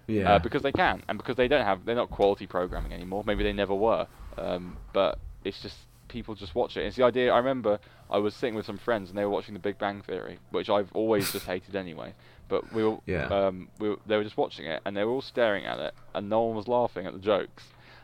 Yeah. 0.07 0.35
uh, 0.35 0.39
because 0.39 0.63
they 0.63 0.73
can 0.73 1.03
and 1.09 1.19
because 1.19 1.37
they 1.37 1.49
don't 1.49 1.65
have 1.65 1.85
they're 1.85 1.95
not 1.95 2.11
quality 2.11 2.47
programming 2.47 2.93
anymore. 2.93 3.23
Maybe 3.27 3.43
they 3.45 3.53
never 3.53 3.75
were, 3.75 4.07
um, 4.39 4.77
but 4.93 5.19
it's 5.45 5.61
just 5.63 5.77
people 6.09 6.35
just 6.35 6.55
watch 6.55 6.77
it. 6.77 6.85
It's 6.85 6.97
the 6.97 7.05
idea. 7.05 7.33
I 7.33 7.39
remember 7.39 7.79
I 8.11 8.19
was 8.19 8.35
sitting 8.35 8.55
with 8.57 8.67
some 8.67 8.79
friends 8.79 9.09
and 9.11 9.17
they 9.19 9.25
were 9.25 9.31
watching 9.31 9.55
The 9.55 9.61
Big 9.61 9.79
Bang 9.79 10.03
Theory, 10.03 10.39
which 10.51 10.69
I've 10.69 10.91
always 10.93 11.31
just 11.31 11.47
hated 11.47 11.77
anyway. 11.77 12.13
But 12.49 12.73
we 12.73 12.83
were, 12.83 12.99
Yeah. 13.07 13.27
um, 13.27 13.69
we 13.79 13.91
were, 13.91 13.97
they 14.07 14.17
were 14.17 14.25
just 14.25 14.37
watching 14.37 14.67
it 14.67 14.83
and 14.85 14.97
they 14.97 15.05
were 15.05 15.13
all 15.13 15.23
staring 15.23 15.65
at 15.67 15.79
it 15.79 15.95
and 16.13 16.29
no 16.29 16.43
one 16.43 16.57
was 16.57 16.67
laughing 16.67 17.07
at 17.07 17.13
the 17.13 17.21
jokes. 17.21 17.63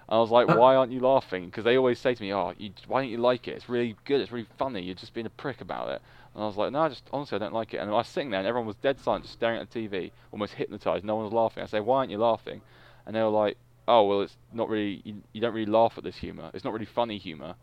And 0.08 0.16
I 0.16 0.20
was 0.20 0.30
like, 0.30 0.46
why 0.46 0.76
aren't 0.76 0.92
you 0.92 1.00
laughing? 1.00 1.46
Because 1.46 1.64
they 1.64 1.76
always 1.76 1.98
say 1.98 2.14
to 2.14 2.22
me, 2.22 2.32
oh, 2.32 2.54
you, 2.56 2.70
why 2.86 3.02
don't 3.02 3.10
you 3.10 3.16
like 3.18 3.48
it? 3.48 3.56
It's 3.56 3.68
really 3.68 3.96
good. 4.04 4.20
It's 4.20 4.30
really 4.30 4.46
funny. 4.56 4.82
You're 4.82 4.94
just 4.94 5.12
being 5.14 5.26
a 5.26 5.30
prick 5.30 5.60
about 5.60 5.88
it. 5.88 6.00
And 6.36 6.44
I 6.44 6.46
was 6.48 6.56
like, 6.58 6.70
no, 6.70 6.82
I 6.82 6.90
just 6.90 7.08
honestly 7.14 7.36
I 7.36 7.38
don't 7.38 7.54
like 7.54 7.72
it. 7.72 7.78
And 7.78 7.90
I 7.90 7.94
was 7.94 8.08
sitting 8.08 8.28
there 8.28 8.40
and 8.40 8.46
everyone 8.46 8.66
was 8.66 8.76
dead 8.76 9.00
silent, 9.00 9.24
just 9.24 9.34
staring 9.34 9.58
at 9.58 9.70
the 9.70 9.88
TV, 9.88 10.10
almost 10.30 10.52
hypnotized. 10.52 11.02
No 11.02 11.16
one 11.16 11.24
was 11.24 11.32
laughing. 11.32 11.62
I 11.62 11.66
say, 11.66 11.80
why 11.80 12.00
aren't 12.00 12.10
you 12.10 12.18
laughing? 12.18 12.60
And 13.06 13.16
they 13.16 13.22
were 13.22 13.30
like, 13.30 13.56
oh, 13.88 14.04
well, 14.04 14.20
it's 14.20 14.36
not 14.52 14.68
really. 14.68 15.00
You, 15.02 15.22
you 15.32 15.40
don't 15.40 15.54
really 15.54 15.70
laugh 15.70 15.94
at 15.96 16.04
this 16.04 16.16
humor. 16.16 16.50
It's 16.52 16.62
not 16.62 16.74
really 16.74 16.84
funny 16.84 17.16
humor. 17.16 17.54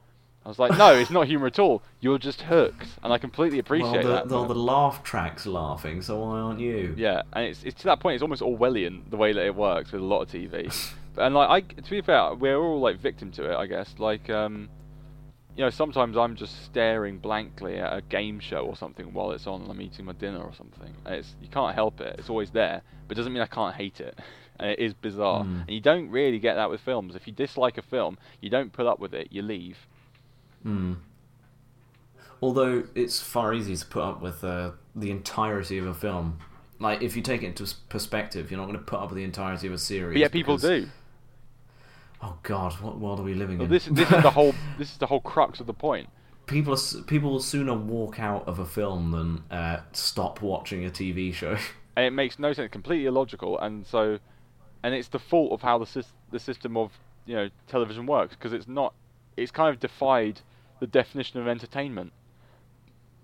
I 0.43 0.49
was 0.49 0.57
like, 0.57 0.75
no, 0.75 0.93
it's 0.93 1.11
not 1.11 1.27
humor 1.27 1.47
at 1.47 1.59
all. 1.59 1.83
You're 2.01 2.17
just 2.17 2.41
hooked, 2.41 2.87
and 3.03 3.13
I 3.13 3.19
completely 3.19 3.59
appreciate 3.59 4.03
well, 4.03 4.03
the, 4.03 4.09
that. 4.09 4.27
the, 4.27 4.45
the 4.45 4.55
laugh 4.55 5.03
track's 5.03 5.45
laughing, 5.45 6.01
so 6.01 6.19
why 6.19 6.39
aren't 6.39 6.59
you? 6.59 6.95
yeah, 6.97 7.21
and 7.31 7.45
it's 7.45 7.63
it's 7.63 7.79
to 7.81 7.85
that 7.85 7.99
point. 7.99 8.15
It's 8.15 8.23
almost 8.23 8.41
Orwellian 8.41 9.09
the 9.09 9.17
way 9.17 9.33
that 9.33 9.45
it 9.45 9.55
works 9.55 9.91
with 9.91 10.01
a 10.01 10.05
lot 10.05 10.21
of 10.21 10.29
TV. 10.29 10.93
and 11.17 11.35
like, 11.35 11.49
I 11.49 11.61
to 11.61 11.89
be 11.89 12.01
fair, 12.01 12.33
we're 12.33 12.57
all 12.57 12.79
like 12.79 12.99
victim 12.99 13.31
to 13.33 13.51
it, 13.51 13.55
I 13.55 13.67
guess. 13.67 13.93
Like, 13.99 14.29
um, 14.31 14.69
you 15.55 15.63
know, 15.63 15.69
sometimes 15.69 16.17
I'm 16.17 16.35
just 16.35 16.65
staring 16.65 17.19
blankly 17.19 17.77
at 17.77 17.95
a 17.95 18.01
game 18.01 18.39
show 18.39 18.65
or 18.65 18.75
something 18.75 19.13
while 19.13 19.31
it's 19.31 19.45
on, 19.45 19.61
and 19.61 19.71
I'm 19.71 19.81
eating 19.81 20.05
my 20.05 20.13
dinner 20.13 20.39
or 20.39 20.53
something. 20.53 20.93
It's 21.05 21.35
you 21.41 21.47
can't 21.47 21.75
help 21.75 22.01
it. 22.01 22.15
It's 22.17 22.29
always 22.29 22.51
there, 22.51 22.81
but 23.07 23.15
it 23.15 23.19
doesn't 23.19 23.33
mean 23.33 23.43
I 23.43 23.47
can't 23.47 23.75
hate 23.75 23.99
it. 23.99 24.17
And 24.59 24.69
it 24.69 24.77
is 24.77 24.93
bizarre. 24.93 25.43
Mm. 25.43 25.61
And 25.61 25.69
you 25.71 25.81
don't 25.81 26.09
really 26.11 26.37
get 26.37 26.53
that 26.53 26.69
with 26.69 26.79
films. 26.79 27.15
If 27.15 27.25
you 27.25 27.33
dislike 27.33 27.79
a 27.79 27.81
film, 27.81 28.19
you 28.39 28.51
don't 28.51 28.71
put 28.71 28.85
up 28.85 28.99
with 28.99 29.11
it. 29.11 29.29
You 29.31 29.41
leave. 29.41 29.87
Hmm. 30.61 30.93
Although 32.39 32.83
it's 32.93 33.19
far 33.19 33.55
easier 33.55 33.75
to 33.75 33.85
put 33.87 34.03
up 34.03 34.21
with 34.21 34.43
uh, 34.43 34.71
the 34.95 35.09
entirety 35.09 35.79
of 35.79 35.87
a 35.87 35.93
film. 35.95 36.37
Like 36.79 37.01
if 37.01 37.15
you 37.15 37.23
take 37.23 37.41
it 37.41 37.47
into 37.47 37.73
perspective, 37.89 38.51
you're 38.51 38.59
not 38.59 38.67
going 38.67 38.77
to 38.77 38.85
put 38.85 38.99
up 38.99 39.09
with 39.09 39.17
the 39.17 39.23
entirety 39.23 39.65
of 39.65 39.73
a 39.73 39.77
series. 39.79 40.13
But 40.13 40.19
yeah, 40.19 40.27
people 40.27 40.57
do. 40.57 40.87
Oh 42.25 42.37
God, 42.43 42.73
what 42.79 42.99
world 42.99 43.19
are 43.19 43.23
we 43.23 43.33
living 43.33 43.57
Well, 43.57 43.65
in? 43.65 43.71
this 43.71 43.85
this 43.85 44.09
is 44.09 44.23
the 44.23 44.31
whole 44.31 44.53
this 44.77 44.91
is 44.91 44.97
the 44.97 45.07
whole 45.07 45.19
crux 45.21 45.59
of 45.59 45.67
the 45.67 45.73
point. 45.73 46.09
people 46.47 46.73
are, 46.73 47.01
people 47.03 47.31
will 47.31 47.39
sooner 47.41 47.73
walk 47.73 48.19
out 48.19 48.47
of 48.47 48.59
a 48.59 48.65
film 48.65 49.11
than 49.11 49.43
uh, 49.51 49.81
stop 49.91 50.41
watching 50.41 50.85
a 50.85 50.89
TV 50.89 51.33
show. 51.33 51.57
and 51.97 52.05
it 52.09 52.11
makes 52.11 52.39
no 52.39 52.53
sense, 52.53 52.71
completely 52.71 53.05
illogical, 53.07 53.59
and 53.59 53.85
so, 53.85 54.19
and 54.83 54.93
it's 54.95 55.09
the 55.09 55.19
fault 55.19 55.51
of 55.51 55.61
how 55.61 55.77
the 55.77 56.05
the 56.31 56.39
system 56.39 56.77
of 56.77 56.91
you 57.25 57.35
know 57.35 57.49
television 57.67 58.05
works 58.05 58.35
because 58.35 58.53
it's 58.53 58.67
not, 58.67 58.93
it's 59.35 59.51
kind 59.51 59.69
of 59.69 59.79
defied 59.81 60.39
the 60.79 60.87
definition 60.87 61.39
of 61.41 61.47
entertainment. 61.47 62.13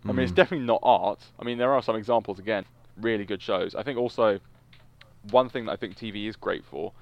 I 0.07 0.13
mean, 0.13 0.19
it's 0.19 0.31
Mm. 0.31 0.35
definitely 0.35 0.65
not 0.65 0.79
art. 0.81 1.25
I 1.39 1.43
mean, 1.43 1.57
there 1.57 1.73
are 1.73 1.81
some 1.81 1.95
examples 1.97 2.39
again, 2.39 2.65
really 2.97 3.25
good 3.25 3.41
shows. 3.41 3.75
I 3.75 3.83
think 3.83 3.97
also, 3.99 4.39
one 5.31 5.49
thing 5.49 5.65
that 5.65 5.73
I 5.73 5.75
think 5.75 5.97
TV 5.97 6.27
is 6.27 6.37
great 6.37 6.63
for, 6.63 6.93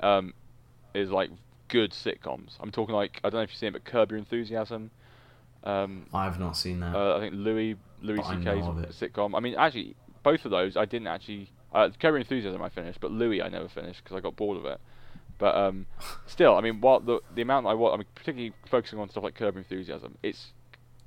um, 0.00 0.32
is 0.94 1.10
like 1.10 1.30
good 1.68 1.92
sitcoms. 1.92 2.52
I'm 2.60 2.70
talking 2.70 2.94
like 2.94 3.20
I 3.24 3.30
don't 3.30 3.38
know 3.38 3.42
if 3.42 3.50
you've 3.50 3.58
seen 3.58 3.68
it, 3.68 3.72
but 3.72 3.84
Curb 3.84 4.10
Your 4.10 4.18
Enthusiasm. 4.18 4.90
Um, 5.64 6.06
I've 6.14 6.38
not 6.38 6.56
seen 6.56 6.80
that. 6.80 6.94
uh, 6.94 7.16
I 7.16 7.20
think 7.20 7.34
Louis 7.34 7.76
Louis 8.00 8.18
C.K.'s 8.18 8.64
sitcom. 9.00 9.36
I 9.36 9.40
mean, 9.40 9.54
actually, 9.56 9.96
both 10.22 10.44
of 10.44 10.50
those 10.50 10.76
I 10.76 10.84
didn't 10.84 11.08
actually. 11.08 11.50
Uh, 11.74 11.88
Curb 11.88 12.12
Your 12.12 12.18
Enthusiasm 12.18 12.62
I 12.62 12.68
finished, 12.68 13.00
but 13.00 13.10
Louis 13.10 13.42
I 13.42 13.48
never 13.48 13.68
finished 13.68 14.02
because 14.04 14.16
I 14.16 14.20
got 14.20 14.36
bored 14.36 14.56
of 14.58 14.64
it. 14.64 14.80
But 15.38 15.54
um, 15.54 15.86
still, 16.26 16.56
I 16.56 16.60
mean, 16.60 16.80
what 16.80 17.06
the 17.06 17.20
the 17.34 17.42
amount 17.42 17.66
I 17.66 17.74
watch, 17.74 17.94
I 17.94 17.96
mean, 17.98 18.06
particularly 18.14 18.52
focusing 18.70 18.98
on 18.98 19.10
stuff 19.10 19.24
like 19.24 19.34
Curb 19.34 19.54
Your 19.54 19.62
Enthusiasm, 19.62 20.16
it's 20.22 20.52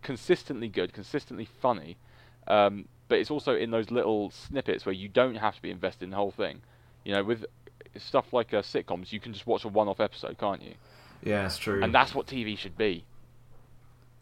consistently 0.02 0.68
good, 0.68 0.94
consistently 0.94 1.46
funny. 1.46 1.98
Um, 2.48 2.88
but 3.08 3.18
it's 3.20 3.32
also 3.32 3.56
in 3.56 3.72
those 3.72 3.90
little 3.92 4.30
snippets 4.30 4.86
where 4.86 4.94
you 4.94 5.08
don't 5.08 5.36
have 5.36 5.56
to 5.56 5.62
be 5.62 5.72
invested 5.72 6.06
in 6.06 6.10
the 6.12 6.16
whole 6.16 6.32
thing. 6.32 6.62
You 7.04 7.14
know, 7.14 7.24
with 7.24 7.46
stuff 7.98 8.34
like 8.34 8.54
uh, 8.54 8.62
sitcoms, 8.62 9.12
you 9.12 9.20
can 9.20 9.34
just 9.34 9.48
watch 9.48 9.66
a 9.66 9.68
one-off 9.68 10.00
episode, 10.00 10.38
can't 10.38 10.62
you? 10.62 10.74
yeah, 11.24 11.46
it's 11.46 11.58
true. 11.58 11.84
And 11.84 11.94
that's 11.94 12.16
what 12.16 12.28
TV 12.28 12.58
should 12.58 12.78
be. 12.78 13.04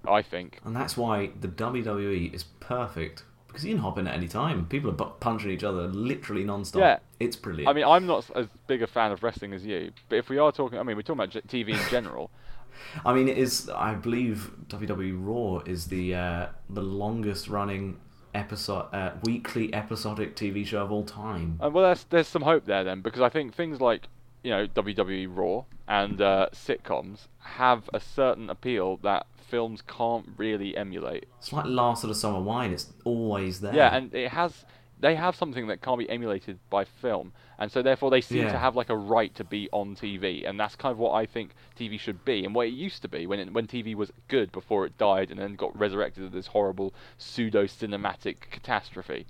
I 0.07 0.21
think. 0.21 0.59
And 0.63 0.75
that's 0.75 0.95
why 0.95 1.31
the 1.39 1.47
WWE 1.47 2.33
is 2.33 2.43
perfect 2.59 3.23
because 3.47 3.65
you 3.65 3.73
can 3.73 3.81
hop 3.81 3.97
in 3.97 4.07
at 4.07 4.13
any 4.13 4.27
time. 4.27 4.65
People 4.67 4.91
are 4.91 5.09
punching 5.19 5.49
each 5.49 5.63
other 5.63 5.87
literally 5.87 6.43
non-stop. 6.43 6.79
Yeah. 6.79 6.99
it's 7.19 7.35
brilliant. 7.35 7.67
I 7.67 7.73
mean, 7.73 7.85
I'm 7.85 8.05
not 8.05 8.29
as 8.35 8.47
big 8.67 8.83
a 8.83 8.87
fan 8.87 9.11
of 9.11 9.23
wrestling 9.23 9.53
as 9.53 9.65
you, 9.65 9.91
but 10.09 10.17
if 10.17 10.29
we 10.29 10.37
are 10.37 10.51
talking, 10.51 10.77
I 10.77 10.83
mean, 10.83 10.95
we're 10.95 11.01
talking 11.01 11.23
about 11.23 11.47
TV 11.47 11.69
in 11.69 11.89
general. 11.89 12.29
I 13.05 13.13
mean, 13.13 13.27
it 13.27 13.37
is. 13.37 13.69
I 13.69 13.95
believe 13.95 14.51
WWE 14.67 15.15
Raw 15.17 15.63
is 15.65 15.87
the 15.87 16.15
uh, 16.15 16.47
the 16.69 16.83
longest 16.83 17.47
running 17.47 17.99
episode, 18.33 18.87
uh, 18.93 19.11
weekly 19.23 19.73
episodic 19.73 20.35
TV 20.35 20.65
show 20.65 20.83
of 20.83 20.91
all 20.91 21.03
time. 21.03 21.59
Uh, 21.63 21.69
well, 21.69 21.85
there's 21.85 22.03
there's 22.05 22.27
some 22.27 22.43
hope 22.43 22.65
there 22.65 22.83
then, 22.83 23.01
because 23.01 23.21
I 23.21 23.29
think 23.29 23.53
things 23.53 23.81
like 23.81 24.07
you 24.43 24.51
know 24.51 24.67
WWE 24.67 25.27
Raw 25.29 25.65
and 25.87 26.21
uh, 26.21 26.49
sitcoms 26.53 27.27
have 27.39 27.89
a 27.93 27.99
certain 27.99 28.49
appeal 28.49 28.97
that 28.97 29.25
films 29.37 29.81
can't 29.87 30.29
really 30.37 30.75
emulate. 30.75 31.25
It's 31.39 31.53
like 31.53 31.65
Last 31.65 32.03
of 32.03 32.09
the 32.09 32.15
Summer 32.15 32.41
Wine. 32.41 32.71
It's 32.71 32.91
always 33.03 33.61
there. 33.61 33.73
Yeah, 33.73 33.95
and 33.95 34.13
it 34.13 34.31
has 34.31 34.65
they 34.99 35.15
have 35.15 35.35
something 35.35 35.67
that 35.67 35.81
can't 35.81 35.99
be 35.99 36.09
emulated 36.09 36.59
by 36.69 36.83
film, 36.83 37.31
and 37.59 37.71
so 37.71 37.81
therefore 37.81 38.09
they 38.09 38.21
seem 38.21 38.43
Yeah. 38.43 38.51
to 38.51 38.57
have 38.59 38.75
like 38.75 38.89
a 38.89 38.97
right 38.97 39.33
to 39.35 39.43
be 39.43 39.69
on 39.71 39.95
TV, 39.95 40.43
and 40.45 40.59
that's 40.59 40.75
kind 40.75 40.91
of 40.91 40.97
what 40.97 41.13
I 41.13 41.25
think 41.25 41.51
TV 41.75 41.99
should 41.99 42.25
be, 42.25 42.43
and 42.45 42.55
what 42.55 42.67
it 42.67 42.73
used 42.73 43.01
to 43.03 43.07
be 43.07 43.27
when 43.27 43.39
it, 43.39 43.53
when 43.53 43.67
TV 43.67 43.95
was 43.95 44.11
good 44.27 44.51
before 44.51 44.85
it 44.85 44.97
died 44.97 45.29
and 45.31 45.39
then 45.39 45.55
got 45.55 45.77
resurrected 45.77 46.23
as 46.25 46.31
this 46.31 46.47
horrible 46.47 46.93
pseudo 47.17 47.65
cinematic 47.65 48.49
catastrophe. 48.51 49.25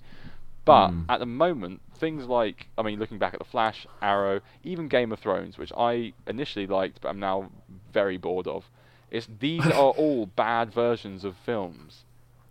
But 0.64 0.88
Hmm. 0.90 1.02
at 1.08 1.20
the 1.20 1.26
moment, 1.26 1.80
things 1.94 2.26
like 2.26 2.68
I 2.76 2.82
mean, 2.82 2.98
looking 2.98 3.18
back 3.18 3.32
at 3.34 3.38
the 3.38 3.44
Flash, 3.44 3.86
Arrow, 4.02 4.40
even 4.62 4.88
Game 4.88 5.12
of 5.12 5.18
Thrones, 5.18 5.58
which 5.58 5.72
I 5.76 6.12
initially 6.26 6.66
liked, 6.66 7.00
but 7.00 7.08
I'm 7.08 7.20
now 7.20 7.50
very 7.92 8.16
bored 8.16 8.46
of. 8.46 8.70
It's 9.10 9.28
these 9.40 9.66
are 9.70 9.92
all 9.92 10.26
bad 10.26 10.70
versions 10.72 11.24
of 11.24 11.36
films. 11.36 12.04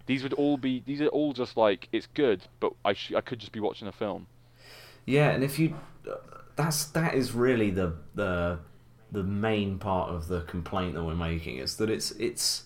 These 0.07 0.23
would 0.23 0.33
all 0.33 0.57
be. 0.57 0.81
These 0.85 1.01
are 1.01 1.07
all 1.07 1.33
just 1.33 1.55
like 1.57 1.87
it's 1.91 2.07
good, 2.07 2.41
but 2.59 2.73
I 2.83 2.93
sh- 2.93 3.13
I 3.15 3.21
could 3.21 3.39
just 3.39 3.51
be 3.51 3.59
watching 3.59 3.87
a 3.87 3.91
film. 3.91 4.27
Yeah, 5.05 5.29
and 5.29 5.43
if 5.43 5.59
you, 5.59 5.75
that's 6.55 6.85
that 6.85 7.13
is 7.13 7.33
really 7.33 7.69
the 7.69 7.93
the 8.15 8.59
the 9.11 9.23
main 9.23 9.79
part 9.79 10.09
of 10.09 10.27
the 10.27 10.41
complaint 10.41 10.95
that 10.95 11.03
we're 11.03 11.15
making 11.15 11.57
is 11.57 11.77
that 11.77 11.89
it's 11.89 12.11
it's 12.11 12.63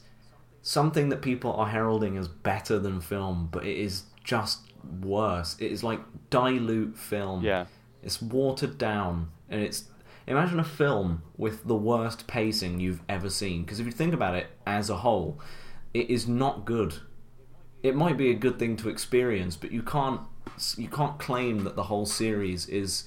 something 0.61 1.09
that 1.09 1.21
people 1.21 1.53
are 1.53 1.67
heralding 1.67 2.17
as 2.17 2.27
better 2.27 2.79
than 2.79 3.01
film, 3.01 3.49
but 3.51 3.65
it 3.65 3.77
is 3.77 4.03
just 4.23 4.71
worse. 5.01 5.55
It 5.59 5.71
is 5.71 5.83
like 5.83 5.99
dilute 6.29 6.97
film. 6.97 7.43
Yeah, 7.43 7.65
It's 8.03 8.21
watered 8.21 8.77
down, 8.77 9.29
and 9.49 9.61
it's 9.61 9.85
imagine 10.27 10.59
a 10.59 10.63
film 10.63 11.23
with 11.37 11.67
the 11.67 11.75
worst 11.75 12.27
pacing 12.27 12.79
you've 12.79 13.01
ever 13.09 13.29
seen. 13.29 13.63
Because 13.63 13.79
if 13.79 13.85
you 13.85 13.91
think 13.91 14.13
about 14.13 14.35
it 14.35 14.47
as 14.65 14.89
a 14.89 14.97
whole, 14.97 15.39
it 15.93 16.09
is 16.09 16.27
not 16.27 16.65
good. 16.65 16.95
It 17.83 17.95
might 17.95 18.17
be 18.17 18.29
a 18.29 18.35
good 18.35 18.59
thing 18.59 18.77
to 18.77 18.89
experience, 18.89 19.55
but 19.55 19.71
you 19.71 19.81
can't 19.81 20.21
you 20.77 20.87
can't 20.87 21.17
claim 21.19 21.63
that 21.63 21.75
the 21.75 21.83
whole 21.83 22.05
series 22.05 22.67
is 22.67 23.05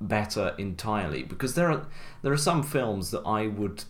better 0.00 0.54
entirely 0.56 1.22
because 1.22 1.54
there 1.54 1.70
are 1.70 1.86
there 2.22 2.32
are 2.32 2.38
some 2.38 2.62
films 2.62 3.10
that 3.10 3.22
I 3.26 3.46
would 3.46 3.84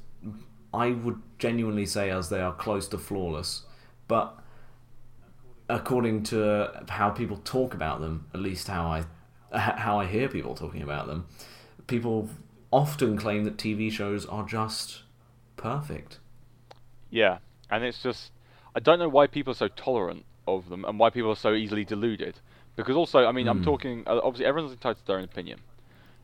I 0.73 0.90
would 0.90 1.20
genuinely 1.38 1.87
say 1.87 2.11
as 2.11 2.29
they 2.29 2.40
are 2.40 2.53
close 2.53 2.88
to 2.88 2.99
flawless, 2.99 3.62
but 4.09 4.37
according 5.68 6.25
to 6.25 6.85
how 6.88 7.11
people 7.11 7.38
talk 7.44 7.75
about 7.75 8.01
them, 8.01 8.27
at 8.35 8.40
least 8.40 8.68
how 8.68 8.87
I 8.87 9.05
how 9.53 9.99
I 9.99 10.07
hear 10.07 10.29
people 10.29 10.55
talking 10.55 10.83
about 10.83 11.07
them, 11.07 11.27
people 11.87 12.29
often 12.70 13.16
claim 13.16 13.44
that 13.44 13.57
TV 13.57 13.90
shows 13.90 14.27
are 14.27 14.44
just 14.44 15.03
perfect. 15.57 16.18
Yeah, 17.11 17.38
and 17.68 17.85
it's 17.85 18.03
just 18.03 18.31
I 18.75 18.81
don't 18.81 18.99
know 18.99 19.09
why 19.09 19.27
people 19.27 19.51
are 19.53 19.57
so 19.57 19.69
tolerant 19.69 20.25
of 20.47 20.69
them 20.69 20.85
and 20.85 20.99
why 20.99 21.11
people 21.11 21.31
are 21.31 21.37
so 21.37 21.55
easily 21.55 21.85
deluded. 21.85 22.41
Because 22.77 22.97
also, 22.97 23.27
I 23.27 23.33
mean, 23.33 23.49
I'm 23.49 23.59
Hmm. 23.59 23.65
talking. 23.65 24.05
Uh, 24.07 24.21
obviously, 24.23 24.47
everyone's 24.47 24.73
entitled 24.73 24.99
to 24.99 25.07
their 25.07 25.19
own 25.19 25.25
opinion. 25.25 25.61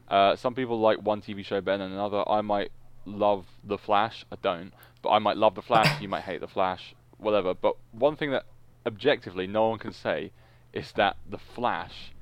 Uh, 0.08 0.36
some 0.36 0.54
people 0.54 0.78
like 0.80 0.98
one 1.02 1.20
TV 1.20 1.44
show 1.44 1.60
better 1.60 1.78
than 1.84 1.92
another. 1.92 2.22
I 2.28 2.40
might 2.40 2.70
love 3.04 3.46
The 3.64 3.76
Flash. 3.78 4.24
I 4.32 4.36
don't, 4.40 4.72
but 5.02 5.10
I 5.10 5.18
might 5.18 5.36
love 5.36 5.54
The 5.54 5.62
Flash. 5.62 6.00
you 6.00 6.08
might 6.08 6.22
hate 6.22 6.40
The 6.40 6.48
Flash. 6.48 6.94
Whatever. 7.18 7.54
But 7.54 7.76
one 7.92 8.14
thing 8.16 8.30
that 8.30 8.44
objectively 8.86 9.46
no 9.46 9.68
one 9.70 9.78
can 9.78 9.92
say 9.92 10.30
is 10.72 10.92
that 10.92 11.16
The 11.28 11.38
Flash 11.38 12.12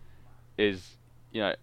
is, 0.56 0.96
you 1.32 1.42
know, 1.42 1.54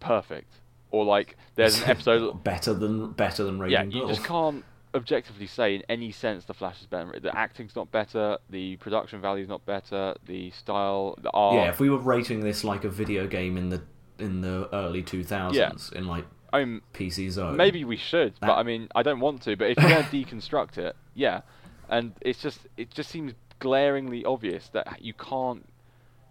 perfect. 0.00 0.50
Or 0.90 1.04
like, 1.04 1.36
there's 1.56 1.82
an 1.82 1.90
episode. 1.90 2.42
better 2.42 2.72
than 2.72 3.12
better 3.12 3.44
than 3.44 3.58
yeah, 3.68 3.82
Raging 3.82 3.92
you 3.92 4.08
just 4.08 4.24
can't 4.24 4.64
objectively 4.98 5.46
say 5.46 5.74
in 5.76 5.82
any 5.88 6.12
sense 6.12 6.44
the 6.44 6.54
Flash 6.54 6.80
is 6.80 6.86
better. 6.86 7.18
The 7.20 7.36
acting's 7.36 7.74
not 7.74 7.90
better. 7.90 8.38
The 8.50 8.76
production 8.76 9.20
value's 9.20 9.48
not 9.48 9.64
better. 9.64 10.14
The 10.26 10.50
style, 10.50 11.18
the 11.22 11.30
art. 11.30 11.54
Yeah, 11.54 11.68
if 11.70 11.80
we 11.80 11.88
were 11.88 11.98
rating 11.98 12.40
this 12.40 12.64
like 12.64 12.84
a 12.84 12.90
video 12.90 13.26
game 13.26 13.56
in 13.56 13.70
the 13.70 13.82
in 14.18 14.40
the 14.40 14.68
early 14.74 15.02
2000s 15.02 15.92
in 15.92 16.06
like 16.06 16.24
I 16.52 16.64
mean, 16.64 16.80
PC 16.94 17.30
Zone. 17.30 17.56
maybe 17.56 17.84
we 17.84 17.96
should, 17.96 18.34
but 18.40 18.54
I 18.54 18.62
mean, 18.62 18.88
I 18.94 19.02
don't 19.02 19.20
want 19.20 19.42
to. 19.42 19.56
But 19.56 19.70
if 19.70 19.78
you're 19.78 19.90
going 19.90 20.04
to 20.10 20.10
deconstruct 20.10 20.78
it, 20.78 20.96
yeah, 21.14 21.42
and 21.88 22.12
it's 22.20 22.40
just 22.40 22.60
it 22.76 22.90
just 22.90 23.10
seems 23.10 23.34
glaringly 23.58 24.24
obvious 24.24 24.68
that 24.68 24.98
you 25.00 25.12
can't 25.14 25.66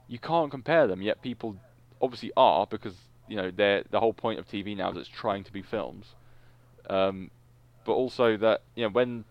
you 0.07 0.19
can't 0.19 0.51
compare 0.51 0.87
them. 0.87 1.01
Yet 1.01 1.21
people 1.21 1.55
obviously 2.01 2.31
are 2.35 2.65
because 2.65 2.95
you 3.27 3.35
know 3.35 3.51
they're 3.51 3.83
the 3.91 3.99
whole 3.99 4.13
point 4.13 4.39
of 4.39 4.47
TV 4.47 4.75
now 4.75 4.91
is 4.91 4.97
it's 4.97 5.07
trying 5.07 5.43
to 5.43 5.53
be 5.53 5.61
films. 5.61 6.05
Um, 6.89 7.31
but 7.87 7.93
also 7.93 8.35
that 8.37 8.61
you 8.75 8.83
know 8.83 8.89
when 8.89 9.23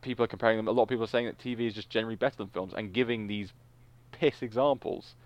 people 0.00 0.24
are 0.24 0.28
comparing 0.28 0.56
them, 0.56 0.68
a 0.68 0.70
lot 0.70 0.84
of 0.84 0.88
people 0.88 1.04
are 1.04 1.08
saying 1.08 1.26
that 1.26 1.38
TV 1.38 1.66
is 1.66 1.74
just 1.74 1.90
generally 1.90 2.16
better 2.16 2.36
than 2.36 2.46
films 2.46 2.72
and 2.74 2.92
giving 2.92 3.26
these 3.26 3.52
piss 4.12 4.40
examples. 4.40 5.16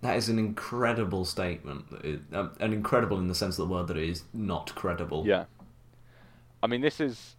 That 0.00 0.16
is 0.16 0.28
an 0.28 0.38
incredible 0.38 1.24
statement. 1.24 1.86
Um, 2.32 2.52
an 2.60 2.72
incredible 2.72 3.18
in 3.18 3.26
the 3.26 3.34
sense 3.34 3.58
of 3.58 3.68
the 3.68 3.74
word 3.74 3.88
that 3.88 3.96
it 3.96 4.08
is 4.08 4.22
not 4.32 4.72
credible. 4.76 5.26
Yeah. 5.26 5.44
I 6.62 6.68
mean, 6.68 6.80
this 6.80 7.00
is. 7.00 7.34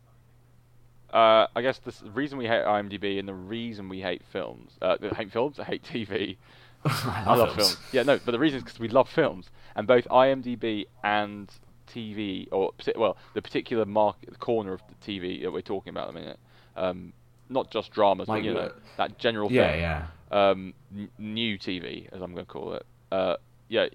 Uh, 1.11 1.47
I 1.55 1.63
guess 1.63 1.79
the 1.79 1.93
reason 2.11 2.37
we 2.37 2.45
hate 2.45 2.63
IMDb 2.65 3.17
and 3.17 3.27
the 3.27 3.33
reason 3.33 3.89
we 3.89 4.01
hate 4.01 4.21
films, 4.31 4.73
uh, 4.79 4.97
hate 5.15 5.31
films, 5.31 5.57
I 5.57 5.63
hate 5.63 5.81
TV. 5.81 6.37
I 6.85 7.23
I 7.25 7.35
love 7.35 7.55
films. 7.55 7.77
Yeah, 7.91 8.03
no, 8.03 8.19
but 8.23 8.31
the 8.31 8.37
reason 8.37 8.57
is 8.57 8.63
because 8.63 8.79
we 8.79 8.89
love 8.89 9.09
films, 9.09 9.49
and 9.75 9.87
both 9.87 10.07
IMDb 10.09 10.85
and 11.03 11.49
TV, 11.89 12.47
or 12.51 12.71
well, 12.95 13.17
the 13.33 13.41
particular 13.41 13.85
market 13.85 14.39
corner 14.39 14.73
of 14.73 14.81
the 14.87 14.95
TV 15.05 15.41
that 15.43 15.51
we're 15.51 15.61
talking 15.61 15.91
about 15.91 16.07
at 16.09 16.13
the 16.13 16.19
minute, 16.19 16.39
um, 16.75 17.13
not 17.49 17.71
just 17.71 17.91
dramas, 17.91 18.27
Like, 18.27 18.41
but 18.41 18.45
you 18.47 18.53
know 18.53 18.71
that 18.97 19.17
general 19.19 19.49
Yeah, 19.49 19.71
thing. 19.71 19.81
yeah. 19.81 20.07
um, 20.31 20.73
n- 20.95 21.09
new 21.17 21.57
TV, 21.57 22.07
as 22.11 22.21
I'm 22.21 22.33
going 22.33 22.45
to 22.45 22.51
call 22.51 22.73
it. 22.73 22.85
Uh, 23.11 23.35
yeah, 23.69 23.87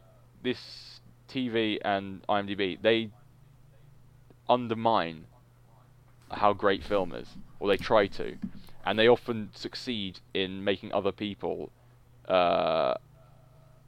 this 0.43 1.01
TV 1.29 1.79
and 1.85 2.23
IMDb 2.29 2.81
they 2.81 3.11
undermine 4.49 5.27
how 6.31 6.53
great 6.53 6.83
film 6.85 7.13
is, 7.13 7.29
or 7.61 7.69
they 7.69 7.77
try 7.77 8.07
to, 8.07 8.37
and 8.85 8.99
they 8.99 9.09
often 9.09 9.51
succeed 9.55 10.21
in 10.35 10.63
making 10.65 10.93
other 10.93 11.13
people 11.13 11.71
uh, 12.29 12.95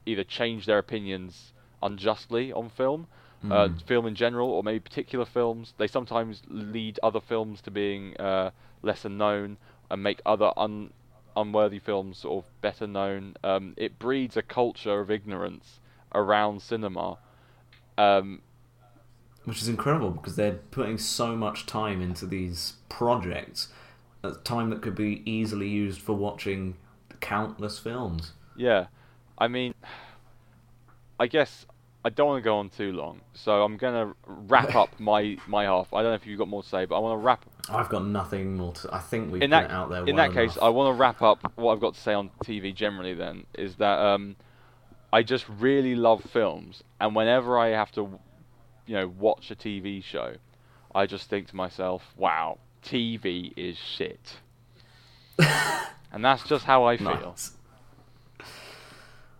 either 0.05 0.23
change 0.23 0.65
their 0.65 0.77
opinions 0.77 1.53
unjustly 1.81 2.51
on 2.53 2.69
film, 2.69 3.07
uh, 3.49 3.69
Mm. 3.69 3.81
film 3.85 4.05
in 4.05 4.15
general, 4.15 4.49
or 4.49 4.63
maybe 4.63 4.79
particular 4.79 5.25
films. 5.25 5.73
They 5.77 5.87
sometimes 5.87 6.41
lead 6.49 6.99
other 7.03 7.21
films 7.21 7.61
to 7.61 7.71
being 7.71 8.15
uh, 8.17 8.51
lesser 8.81 9.09
known 9.09 9.57
and 9.89 10.03
make 10.03 10.21
other 10.25 10.51
un- 10.57 10.91
unworthy 11.35 11.79
films 11.79 12.17
sort 12.19 12.43
of 12.45 12.51
better 12.61 12.87
known. 12.87 13.35
Um, 13.43 13.73
it 13.77 13.99
breeds 13.99 14.35
a 14.37 14.41
culture 14.41 14.99
of 14.99 15.11
ignorance 15.11 15.79
around 16.13 16.61
cinema. 16.61 17.17
Um, 17.97 18.41
Which 19.45 19.61
is 19.61 19.67
incredible 19.67 20.11
because 20.11 20.35
they're 20.35 20.59
putting 20.71 20.97
so 20.97 21.35
much 21.35 21.65
time 21.65 22.01
into 22.01 22.25
these 22.25 22.73
projects, 22.89 23.69
time 24.43 24.69
that 24.71 24.81
could 24.81 24.95
be 24.95 25.21
easily 25.29 25.69
used 25.69 26.01
for 26.01 26.13
watching 26.13 26.75
countless 27.21 27.79
films. 27.79 28.33
yeah, 28.55 28.87
I 29.37 29.47
mean, 29.47 29.73
I 31.19 31.27
guess 31.27 31.65
I 32.05 32.09
don't 32.09 32.27
want 32.27 32.41
to 32.41 32.45
go 32.45 32.57
on 32.57 32.69
too 32.69 32.93
long, 32.93 33.21
so 33.33 33.63
I'm 33.63 33.77
gonna 33.77 34.13
wrap 34.25 34.75
up 34.75 34.89
my 34.99 35.37
my 35.47 35.65
half. 35.65 35.93
I 35.93 36.01
don't 36.01 36.11
know 36.11 36.15
if 36.15 36.25
you've 36.25 36.39
got 36.39 36.47
more 36.47 36.63
to 36.63 36.69
say, 36.69 36.85
but 36.85 36.95
I 36.95 36.99
want 36.99 37.19
to 37.19 37.23
wrap 37.25 37.45
I've 37.69 37.89
got 37.89 38.05
nothing 38.05 38.55
more 38.55 38.71
to. 38.73 38.93
I 38.93 38.99
think 38.99 39.31
we've 39.31 39.41
in 39.41 39.49
that 39.49 39.69
out 39.69 39.89
there. 39.89 40.05
in 40.05 40.15
well 40.15 40.27
that 40.27 40.33
case, 40.33 40.53
enough. 40.55 40.63
I 40.63 40.69
want 40.69 40.95
to 40.95 40.99
wrap 40.99 41.21
up 41.21 41.51
what 41.55 41.73
I've 41.73 41.81
got 41.81 41.95
to 41.95 41.99
say 41.99 42.13
on 42.13 42.29
TV 42.43 42.73
generally. 42.73 43.13
Then 43.13 43.45
is 43.55 43.75
that 43.75 43.99
um, 43.99 44.35
I 45.11 45.23
just 45.23 45.45
really 45.49 45.95
love 45.95 46.23
films, 46.23 46.83
and 46.99 47.15
whenever 47.15 47.57
I 47.57 47.69
have 47.69 47.91
to, 47.93 48.19
you 48.85 48.95
know, 48.95 49.07
watch 49.07 49.51
a 49.51 49.55
TV 49.55 50.03
show, 50.03 50.35
I 50.95 51.07
just 51.07 51.29
think 51.29 51.47
to 51.49 51.55
myself, 51.55 52.03
"Wow, 52.15 52.59
TV 52.83 53.51
is 53.57 53.77
shit," 53.77 54.37
and 56.11 56.23
that's 56.23 56.43
just 56.43 56.65
how 56.65 56.85
I 56.85 56.97
feel. 56.97 57.35
Nice. 57.35 57.51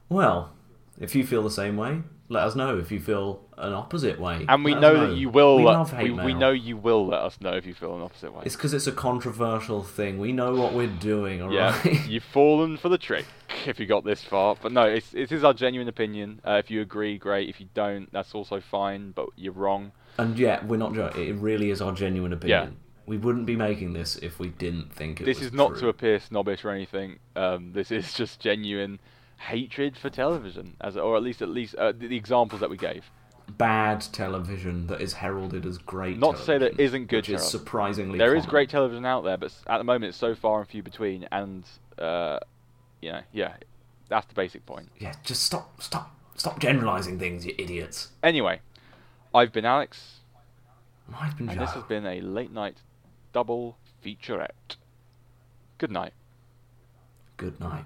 Well, 0.09 0.53
if 0.99 1.15
you 1.15 1.25
feel 1.25 1.43
the 1.43 1.51
same 1.51 1.77
way, 1.77 2.01
let 2.29 2.43
us 2.43 2.55
know. 2.55 2.77
If 2.77 2.91
you 2.91 2.99
feel 2.99 3.41
an 3.57 3.73
opposite 3.73 4.19
way, 4.19 4.45
And 4.49 4.63
we 4.63 4.73
us 4.73 4.81
know, 4.81 5.07
that 5.07 5.15
you 5.15 5.29
will. 5.29 5.57
We 5.57 5.63
let- 5.63 5.73
love 5.73 5.91
hate 5.93 6.13
we, 6.13 6.23
we 6.25 6.33
know 6.33 6.51
you 6.51 6.77
will 6.77 7.07
let 7.07 7.21
us 7.21 7.39
know 7.39 7.53
if 7.53 7.65
you 7.65 7.73
feel 7.73 7.95
an 7.95 8.01
opposite 8.01 8.33
way. 8.33 8.43
It's 8.45 8.55
because 8.55 8.73
it's 8.73 8.87
a 8.87 8.91
controversial 8.91 9.83
thing. 9.83 10.19
We 10.19 10.31
know 10.33 10.55
what 10.55 10.73
we're 10.73 10.87
doing, 10.87 11.41
alright? 11.41 11.85
Yeah, 11.85 12.05
you've 12.07 12.23
fallen 12.23 12.77
for 12.77 12.89
the 12.89 12.97
trick 12.97 13.25
if 13.65 13.79
you 13.79 13.85
got 13.85 14.03
this 14.03 14.23
far. 14.23 14.55
But 14.61 14.71
no, 14.71 14.83
it's, 14.83 15.13
it 15.13 15.31
is 15.31 15.43
our 15.43 15.53
genuine 15.53 15.87
opinion. 15.87 16.41
Uh, 16.45 16.61
if 16.63 16.69
you 16.69 16.81
agree, 16.81 17.17
great. 17.17 17.49
If 17.49 17.59
you 17.59 17.67
don't, 17.73 18.11
that's 18.11 18.35
also 18.35 18.59
fine. 18.59 19.11
But 19.11 19.29
you're 19.35 19.53
wrong. 19.53 19.91
and 20.17 20.37
yeah, 20.37 20.63
we're 20.65 20.77
not 20.77 20.93
joking. 20.93 21.27
It 21.27 21.33
really 21.33 21.69
is 21.71 21.81
our 21.81 21.91
genuine 21.93 22.33
opinion. 22.33 22.63
Yeah. 22.63 22.69
We 23.05 23.17
wouldn't 23.17 23.45
be 23.45 23.55
making 23.55 23.93
this 23.93 24.17
if 24.17 24.37
we 24.37 24.49
didn't 24.49 24.91
think 24.93 25.21
it 25.21 25.23
this 25.23 25.41
is 25.41 25.53
not 25.53 25.69
true. 25.69 25.79
to 25.79 25.87
appear 25.87 26.19
snobbish 26.19 26.65
or 26.65 26.71
anything. 26.71 27.19
Um, 27.37 27.71
this 27.71 27.89
is 27.89 28.13
just 28.13 28.41
genuine 28.41 28.99
hatred 29.37 29.97
for 29.97 30.09
television, 30.09 30.75
as 30.81 30.97
or 30.97 31.15
at 31.17 31.23
least 31.23 31.41
at 31.41 31.49
least 31.49 31.75
uh, 31.75 31.91
the, 31.91 32.07
the 32.07 32.15
examples 32.17 32.59
that 32.61 32.69
we 32.69 32.77
gave. 32.77 33.05
bad 33.57 34.01
television 34.11 34.87
that 34.87 34.99
is 35.01 35.13
heralded 35.13 35.65
as 35.65 35.77
great. 35.77 36.17
Not 36.19 36.37
to 36.37 36.41
say 36.41 36.57
there 36.57 36.69
television, 36.69 36.85
isn't 36.85 37.05
good 37.07 37.17
which 37.17 37.29
is 37.29 37.43
surprisingly. 37.47 38.17
There 38.17 38.35
is 38.35 38.41
common. 38.43 38.49
great 38.49 38.69
television 38.69 39.05
out 39.05 39.23
there, 39.23 39.37
but 39.37 39.53
at 39.67 39.77
the 39.77 39.83
moment 39.83 40.09
it's 40.09 40.17
so 40.17 40.35
far 40.35 40.59
and 40.59 40.67
few 40.67 40.83
between. 40.83 41.27
And 41.31 41.63
uh, 41.97 42.39
you 43.01 43.11
know, 43.11 43.21
yeah, 43.31 43.53
that's 44.09 44.25
the 44.27 44.33
basic 44.33 44.65
point. 44.65 44.89
Yeah, 44.99 45.13
just 45.23 45.43
stop, 45.43 45.81
stop, 45.81 46.15
stop 46.35 46.59
generalizing 46.59 47.19
things, 47.19 47.45
you 47.45 47.53
idiots. 47.57 48.09
Anyway, 48.23 48.59
I've 49.33 49.53
been 49.53 49.65
Alex. 49.65 50.15
I've 51.17 51.37
been 51.37 51.47
And 51.49 51.57
Joe. 51.59 51.65
this 51.65 51.73
has 51.75 51.83
been 51.83 52.05
a 52.05 52.19
late 52.21 52.51
night 52.51 52.77
double 53.31 53.77
featurette. 54.03 54.75
Good 55.77 55.91
night. 55.91 56.13
Good 57.37 57.59
night. 57.59 57.85